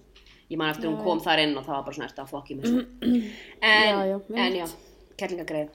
[0.53, 2.33] ég man eftir hún Já, kom þar inn og það var bara svona eftir að
[2.35, 2.71] fokki mig.
[3.73, 4.67] En, Já, já, en já,
[5.17, 5.75] kellingagreið.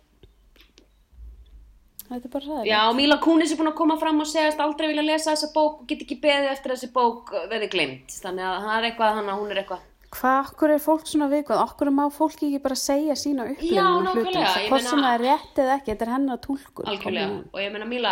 [2.12, 4.90] þetta er bara ræðilegt Já, Míla Kunis er búin að koma fram og segast aldrei
[4.92, 8.18] vilja lesa þessa bók og get ekki beðið eftir að þessi bók verði glemt.
[8.22, 9.88] Þannig að það er eitthvað, hún er eitthvað.
[10.12, 11.60] Hvað, okkur er fólk svona viðkvæð?
[11.64, 15.62] Okkur má fólki ekki bara segja sína upplifinu nákvæmlega, ég Hvort sem það er rétt
[15.64, 16.42] eða ekki, þetta er hennar
[17.32, 17.38] on.
[17.54, 18.12] Og ég meina Míla,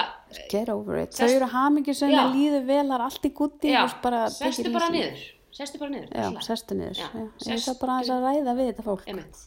[0.53, 2.21] Get over it Sest- Þau eru hamingjusum, Já.
[2.21, 3.73] það líður vel, það er allt í gutti
[4.37, 5.27] sestu bara niður.
[5.59, 6.09] Sestu bara niður.
[6.15, 7.19] Já, sestu niður Já, já.
[7.19, 9.43] Ég sestu- ætla bara að ræða við þetta fólk Einmitt.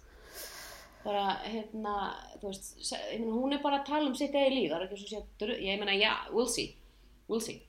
[1.02, 1.96] Bara, hérna,
[2.44, 2.76] veist,
[3.18, 4.34] meina, hún er bara að tala um sitt
[4.92, 6.76] er svo sé, dru- ég meina, já, we'll see.
[7.28, 7.62] We'll see.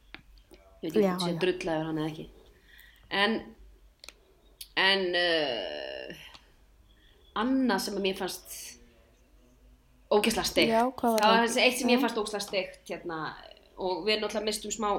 [0.83, 1.39] ég veit ekki já.
[1.39, 2.27] drullaður hann eða ekki
[3.09, 3.41] en
[4.79, 6.21] en uh,
[7.43, 8.55] annað sem að mér fannst
[10.13, 11.01] ógeðslega steikt.
[11.01, 13.19] Það var þessi eitt sem ég fannst ógeðslega steikt hérna,
[13.77, 14.89] og við náttúrulega mistum smá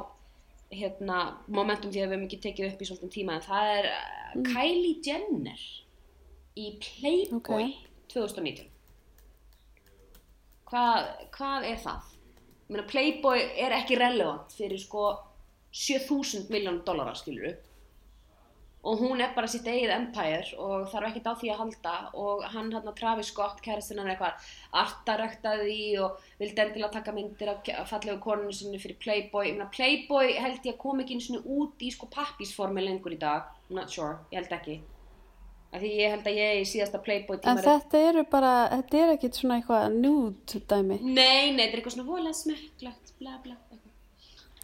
[0.74, 3.90] hérna, momentum því að við hefum ekki tekið upp í svolítið tíma en það er
[3.90, 5.66] uh, Kylie Jenner
[6.58, 7.76] í Playboy Ok.
[8.14, 8.70] 2019
[10.70, 12.10] hvað, hvað er það?
[12.70, 15.12] Meina, Playboy er ekki relevant fyrir sko
[15.74, 17.54] 7000 miljón dólarar skilur
[18.84, 21.94] og hún er bara sitt eigið empire og þarf ekkert á því að halda.
[22.20, 24.48] Og hann að Travis Scott kærastinn hann eitthvað
[24.82, 29.48] artaræktaði því og vildi endilega taka myndir af fallegu koninu sinni fyrir Playboy.
[29.48, 33.16] Ég meina Playboy held ég að kom ekki einu sinni út í sko pappísformi lengur
[33.16, 33.48] í dag.
[33.70, 34.82] I'm not sure, ég held ekki.
[35.74, 39.00] Af því ég held að ég í síðasta Playboy En tíma þetta eru bara, þetta
[39.00, 41.00] er ekkit svona eitthvað nude dæmi.
[41.00, 41.16] Nei,
[41.56, 43.83] nei, þetta er eitthvað svona vola smekklegt, bla bla eitthvað.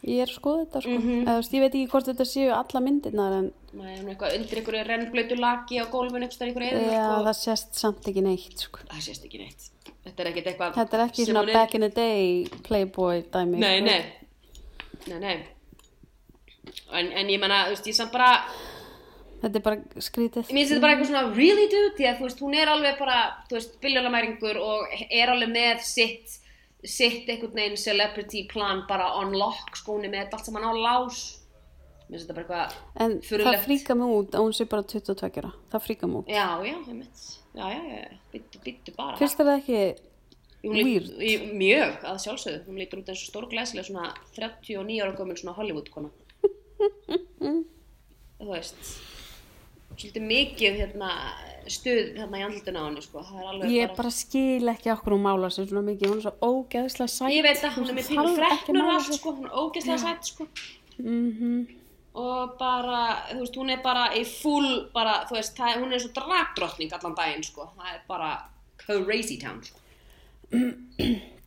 [0.08, 0.94] Ég er skoða þetta sko.
[0.96, 1.16] Mhm.
[1.26, 4.60] Eða, þú veist, ég veit ekki hvort þetta séu alla myndirnar en Nei, eitthvað undir
[4.60, 7.20] einhverju rennblöytu laki á eitthvað einhverju eðum já, sko.
[7.26, 8.80] það sést samt ekki neitt sko.
[8.88, 9.68] það sést ekki neitt
[10.00, 13.58] Þetta er ekkert eitthvað Þetta er ekki svona er- back in the day playboy dæmi.
[13.60, 13.84] Nei, sko.
[13.84, 14.04] nei
[15.06, 15.38] Nei, nei
[16.92, 18.32] En, en ég menna, þú veist, ég samt bara
[19.40, 20.48] Þetta er bara skrítið.
[20.50, 22.98] Mér finnst þetta bara eitthvað svona really dude Því að þú veist, hún er alveg
[22.98, 26.39] bara, þú veist, biljólamæringur og er alveg með sitt
[26.84, 30.72] sitt einhvern veginn celebrity plan bara on lock, sko, hún er með allt saman á
[30.72, 31.36] lás
[32.10, 33.64] Mér finnst þetta bara eitthvað En það furðulegt.
[33.68, 35.52] fríka mig út að hún sé bara 22 ára.
[35.70, 36.28] Það fríka mig út.
[36.28, 36.76] Já, já,
[37.54, 39.80] Já, já, já, byttu, byttu bara Fyrst er það ekki,
[40.64, 42.64] lít- í- Mjög, að sjálfsögðu.
[42.66, 46.10] Hún lítur út eins og stórglæsilega svona 39 ára gömul svona Hollywood-kona.
[48.40, 48.76] Þú veist,
[50.00, 51.10] svolítið mikið hérna,
[51.70, 53.24] stuð hérna í andlutuna á henni, sko.
[53.70, 56.12] Ég bara skil ekki okkur hún mála sig svona mikið.
[56.12, 57.34] Hún er svo ógeðslega sætt.
[57.34, 59.34] Ég veit að hún er með að freknur allt, sko.
[59.38, 60.48] Hún er ógeðslega sætt, sko.
[60.98, 61.60] Mhm.
[62.20, 66.00] Og bara, þú veist, hún er bara í full, bara, þú veist, það, hún er
[66.02, 67.68] svo dragdrottning allan daginn, sko.
[67.76, 68.30] Það er bara
[68.82, 69.78] crazy town, sko.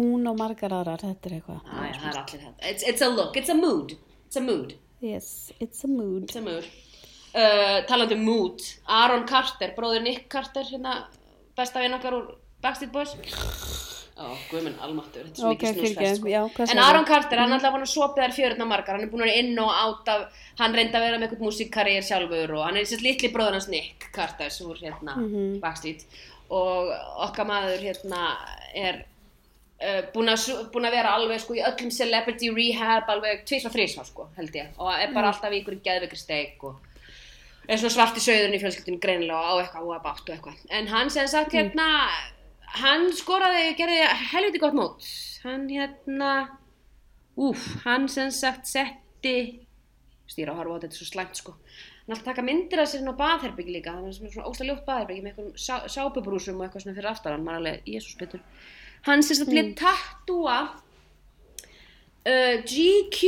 [0.00, 1.64] Hún og margar aðrar, þetta er eitthvað.
[1.66, 2.68] Æ, það er allir þetta.
[2.70, 3.96] It's, it's a look, it's a mood.
[4.28, 4.76] It's a mood.
[5.00, 6.22] Yes, it's a mood.
[6.28, 6.64] It's a mood.
[7.30, 8.58] Uh, talandi um mood,
[8.90, 10.96] Aaron Carter, bróður Nick Carter, hérna,
[11.56, 12.24] besta vinn okkar úr
[12.64, 13.12] Backstreet Boys.
[14.20, 16.64] Ó, guðminn, almáttur, þetta er svo Ok, mikið fyrirgefðu, sko.
[16.64, 16.82] En segirðu?
[16.88, 19.30] Aaron Carter, hann er alltaf búin að sopið þær fjörurna margar, hann er búin að
[19.30, 22.76] vera inn og átt af, hann reyndi að vera með eitthvað músikkarriér sjálfur og hann
[22.82, 25.46] er sérst litli bróður hans Nick Carter sem úr hérna Mhm.
[25.62, 26.04] Backstreet
[26.50, 26.90] og
[27.30, 28.24] okkar maður hérna
[28.74, 29.04] er
[29.80, 33.64] uh, búin, að, su- búin að vera alveg sko í öllum celebrity rehab alveg tvis
[33.70, 36.76] og þrísvar sko held ég og er bara alltaf í ykkur geðveikri steik og
[37.70, 40.62] er svona svarti sauðurinn í fjölskyldinu greinilega og á eitthvað og bátt og eitthvað.
[40.74, 41.88] En hann sem sagt hérna
[42.80, 44.00] hann skoraði, gerði
[44.32, 45.06] helviti gott mót.
[45.44, 46.32] Hann hérna
[47.40, 49.36] úf, hann sem sagt setti
[50.30, 51.54] stýra að horfa á þetta, þetta er svo slæmt sko.
[52.04, 54.86] Hann alltaf taka myndir af sér inn á baðherbyggi líka hann er svona óslega ljótt
[54.86, 58.42] baðherbyggi með einhverjum sá, sápubrúsum og eitthvað svona fyrir aftar hann maður alveg, jésús betur
[59.06, 59.72] hann sem sagt mm.
[59.78, 60.58] tattúa
[62.26, 63.18] uh, GQ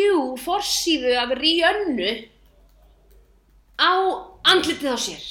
[0.42, 2.12] forsíðu af Riönnu
[3.78, 3.92] á
[4.44, 5.24] andlitið á sér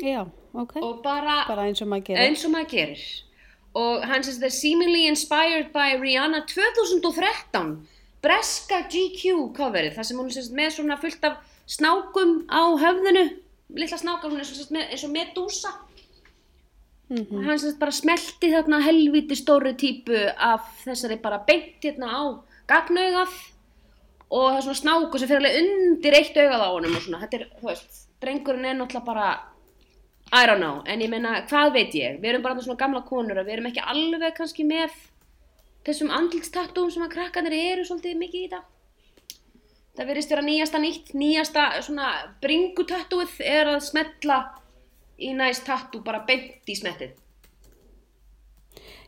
[0.00, 0.22] Já,
[0.54, 0.76] ok.
[0.82, 2.22] og bara, Bara eins og maður gerir.
[2.24, 3.02] eins og maður gerir
[3.74, 7.74] og hann sem þetta seemingly inspired by Rihanna 2013
[8.22, 11.36] breska GQ coverið þar sem hún er sagt með svona fullt af
[11.70, 13.26] snákum á höfðinu
[13.78, 15.70] litla snákar, hún er með, eins og medúsa
[17.10, 17.26] Mhm.
[17.36, 22.06] og hann sem sagt bara smelti þarna helviti stóri típu af þessari bara beint hérna
[22.06, 22.22] á
[22.68, 23.32] gagnaugað
[24.30, 27.22] og það er svona snáku sem fyrir alveg undir eitt augað á honum og svona,
[27.24, 29.30] þetta er, þú veist, drengurinn er náttúrulega bara
[30.30, 33.40] I don't know, en ég meina, hvað veit ég, við erum bara svona gamla konur
[33.40, 34.94] og við erum ekki alveg kannski með
[35.86, 38.60] þessum andlitstattúum sem að krakkanir eru svolítið mikið í þetta.
[39.98, 42.10] Það verðist vera nýjasta nýtt, nýjasta svona
[42.44, 44.38] bringutattúið er að smetla
[45.18, 47.16] í næst tattú bara beint í smettið.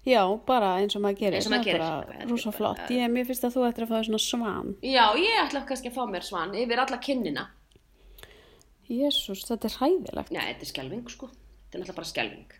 [0.04, 1.36] Já, bara eins og maður gerir.
[1.38, 1.82] Eins og maður er gerir.
[1.82, 2.80] er bara- flott.
[2.90, 4.74] Ég, mér finnst að þú ættir að fá svona svan.
[4.82, 7.46] Já, ég ætla kannski að fá mér svan yfir alla kinnina.
[8.90, 10.30] Jésús, þetta er hræðilegt.
[10.34, 11.28] Já, þetta er skelving, sko.
[11.28, 12.52] Þetta er náttúrulega bara skelving.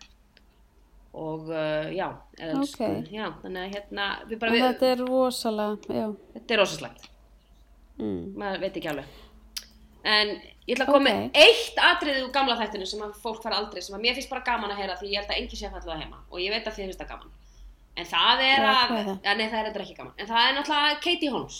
[1.13, 2.07] Og uh, já,
[2.39, 3.11] elsku, Ok.
[3.13, 6.07] já, þannig að hérna, við bara, við, þetta er rosalega, já.
[6.33, 7.09] þetta er rosaslægt.
[7.99, 8.33] Mm.
[8.41, 9.05] maður veit ekki alveg
[10.03, 10.27] en
[10.67, 11.07] ég ætla að koma Ok.
[11.07, 14.29] með eitt atriðið úr gamla þættinu sem að fólk fara aldrei sem að mér finnst
[14.29, 16.17] bara gaman að heyra því ég held að engin sé að það heima.
[16.31, 17.31] Og ég veit að þið finnst það gaman.
[17.95, 19.19] En það er að það?
[19.23, 20.13] ja, nei það er eitthvað ekki gaman.
[20.17, 21.57] En það er náttúrulega Katie Holmes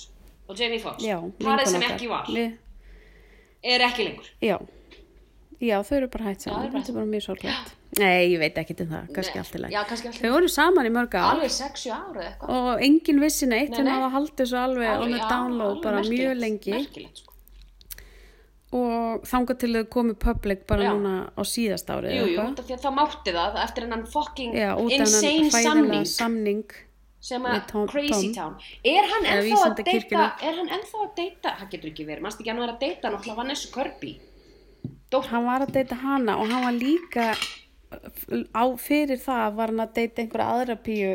[0.47, 1.03] og Jamie Foxx.
[1.43, 2.25] Parið sem ekki var.
[2.33, 2.57] Við,
[3.63, 4.27] er ekki lengur.
[4.41, 4.57] Já.
[5.63, 6.71] Já, þau eru bara þau saman.
[6.73, 7.73] Þetta er bara mjög sorglegt.
[7.93, 11.13] Nei, ég veit ekki um það, kannski allt í alltaf Þau voru saman í mörg
[11.13, 11.35] ár.
[11.37, 13.93] Alveg 6-7 ára og engin vissi neitt, Nei, þeim nei.
[13.93, 14.89] hafa haldið svo alveg
[18.73, 20.93] og þangað til þau komið public bara Já.
[20.95, 25.51] núna á síðast árið Jú, jú, að það mátti það eftir hennan fucking Já, insane
[25.53, 26.63] samning samning
[27.23, 28.33] sem að Tom- Crazy Tom.
[28.35, 28.55] Town.
[28.83, 32.23] Er hann ennþá að deyta er hann ennþá að deyta, það getur ekki verið.
[32.25, 34.11] Mannst ekki hann var að deyta náttúrulega Vanessa Kirby?
[35.13, 37.29] Dótt, hann var að deyta hana og hann var líka
[38.51, 41.13] á fyrir það var hann að deyta einhverja aðra píu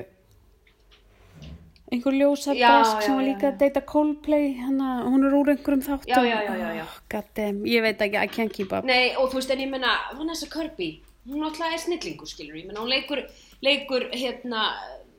[1.92, 5.52] einhver ljósa Já, bresk já, sem var líka að deyta Coldplay hana, hún er úr
[5.54, 6.18] einhverjum þáttum.
[6.20, 8.84] Oh, ég veit ekki, I can't keep up.
[8.88, 10.90] Nei og þú veist en ég menna Vanessa Kirby,
[11.28, 13.24] hún náttúrulega er snillingur skilur, ég menna hún leikur
[13.64, 14.68] leikur hérna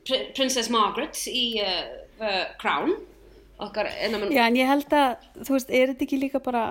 [0.06, 1.82] Pr Princess Margaret í uh,
[2.22, 2.94] uh, Crown
[3.60, 6.64] okkar, menn Já, en ég held að, þú veist, er þetta ekki líka bara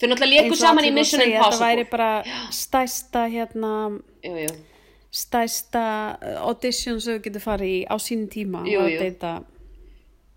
[0.00, 1.68] þau náttúrulega leikur saman í Mission segja, Þetta Impossible.
[1.68, 2.10] væri bara
[2.62, 3.72] stæsta hérna,
[4.24, 4.54] jú, jú.
[5.12, 5.84] Stæsta
[6.16, 9.00] uh, audition sem þú getur farið í á sínum tíma Jú, jú.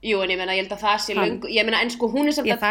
[0.06, 2.30] jú, en ég menna ég held að það sé löngu, ég menna en sko hún
[2.30, 2.66] er samt ég að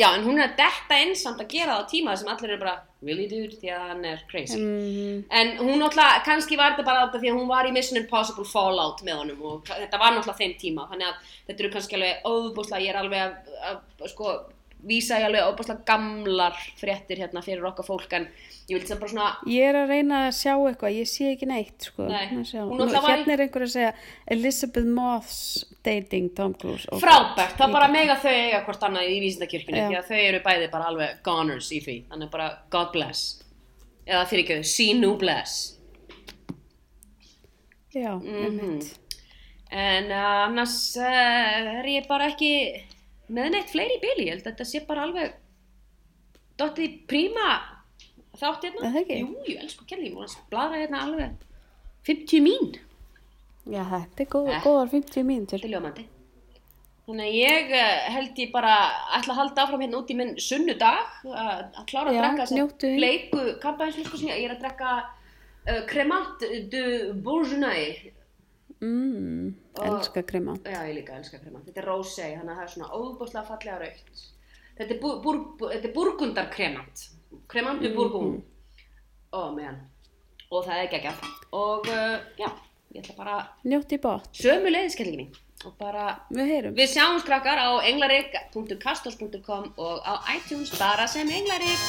[0.00, 2.52] Já, en hún er að detta inn samt að gera það á tíma sem allir
[2.54, 4.56] eru bara, really dude, því að hann er crazy.
[4.60, 8.00] mm, En hún náttúrulega, kannski var þetta bara þetta því að hún var í Mission
[8.00, 11.98] Impossible Fallout með honum og þetta var náttúrulega þeim tíma, þannig að þetta eru kannski
[11.98, 14.32] alveg óbúslega, ég er alveg að, að, að sko,
[14.86, 18.28] vísa ég alveg óbúslega gamlar fréttir hérna fyrir okkar fólk, en
[18.68, 21.46] ég vil það bara svona, Ég er að reyna að sjá eitthvað, ég sé ekki
[21.50, 22.06] neitt sko.
[22.06, 23.92] Nei, Nú, í- Hérna er einhver að segja
[24.26, 29.80] Elizabeth Moths dating Tom Cruise frábært, þá bara mega þau eiga hvort annað í vísindakirkjunni,
[29.80, 29.88] Já.
[29.88, 33.42] því að þau eru bæði bara alveg goners í því, þannig bara God bless,
[34.06, 35.74] eða fyrir ekki, see no bless.
[37.94, 38.44] Já, Mhm.
[38.44, 38.94] einmitt
[39.70, 42.82] En uh, annars uh, er ég bara ekki
[43.28, 45.34] með neitt fleiri bíli, ég held að þetta sé bara alveg
[46.58, 47.48] dottið í príma
[48.38, 48.92] þátt hérna.
[49.06, 51.46] Jú, jú, elsku kelli, ég múið að bladra hérna alveg
[52.08, 52.76] 50 mín,
[53.68, 54.62] Já, þetta er góð, Eh.
[54.64, 56.04] góðar 50 mínútur þetta er ljómandi.
[57.08, 58.72] Þannig að ég uh, held ég bara
[59.16, 62.74] ætla að halda áfram hérna út í minn sunnudag uh, að klára að drekka njóttu
[62.74, 62.98] þess þín.
[63.00, 66.82] bleiku kampaðinslusku sem ég ég er að drekka uh, Cremant de
[67.24, 68.02] Bourgeois
[68.80, 71.64] mm, Og- Elska krema Já, ég líka elska kremant.
[71.66, 74.22] Þetta er rosé, þannig að það er svona óbúslega fallega raukt.
[74.78, 75.18] Þetta er, búr,
[75.58, 77.08] bú, þetta er burgundar kremant.
[77.48, 77.86] Kremant Mhm.
[77.90, 78.42] er burgund.
[79.32, 79.80] Ó, meðan.
[80.50, 81.18] Og það er geggjað.
[81.52, 82.48] Og uh, já,
[82.94, 85.34] ég ætla bara Njótt í bótt, sömu leiðiskellingi mín.
[85.66, 91.82] Og bara, við heyrum við sjáum krakkar á englarik.kastos.com og á iTunes bara sem englarik.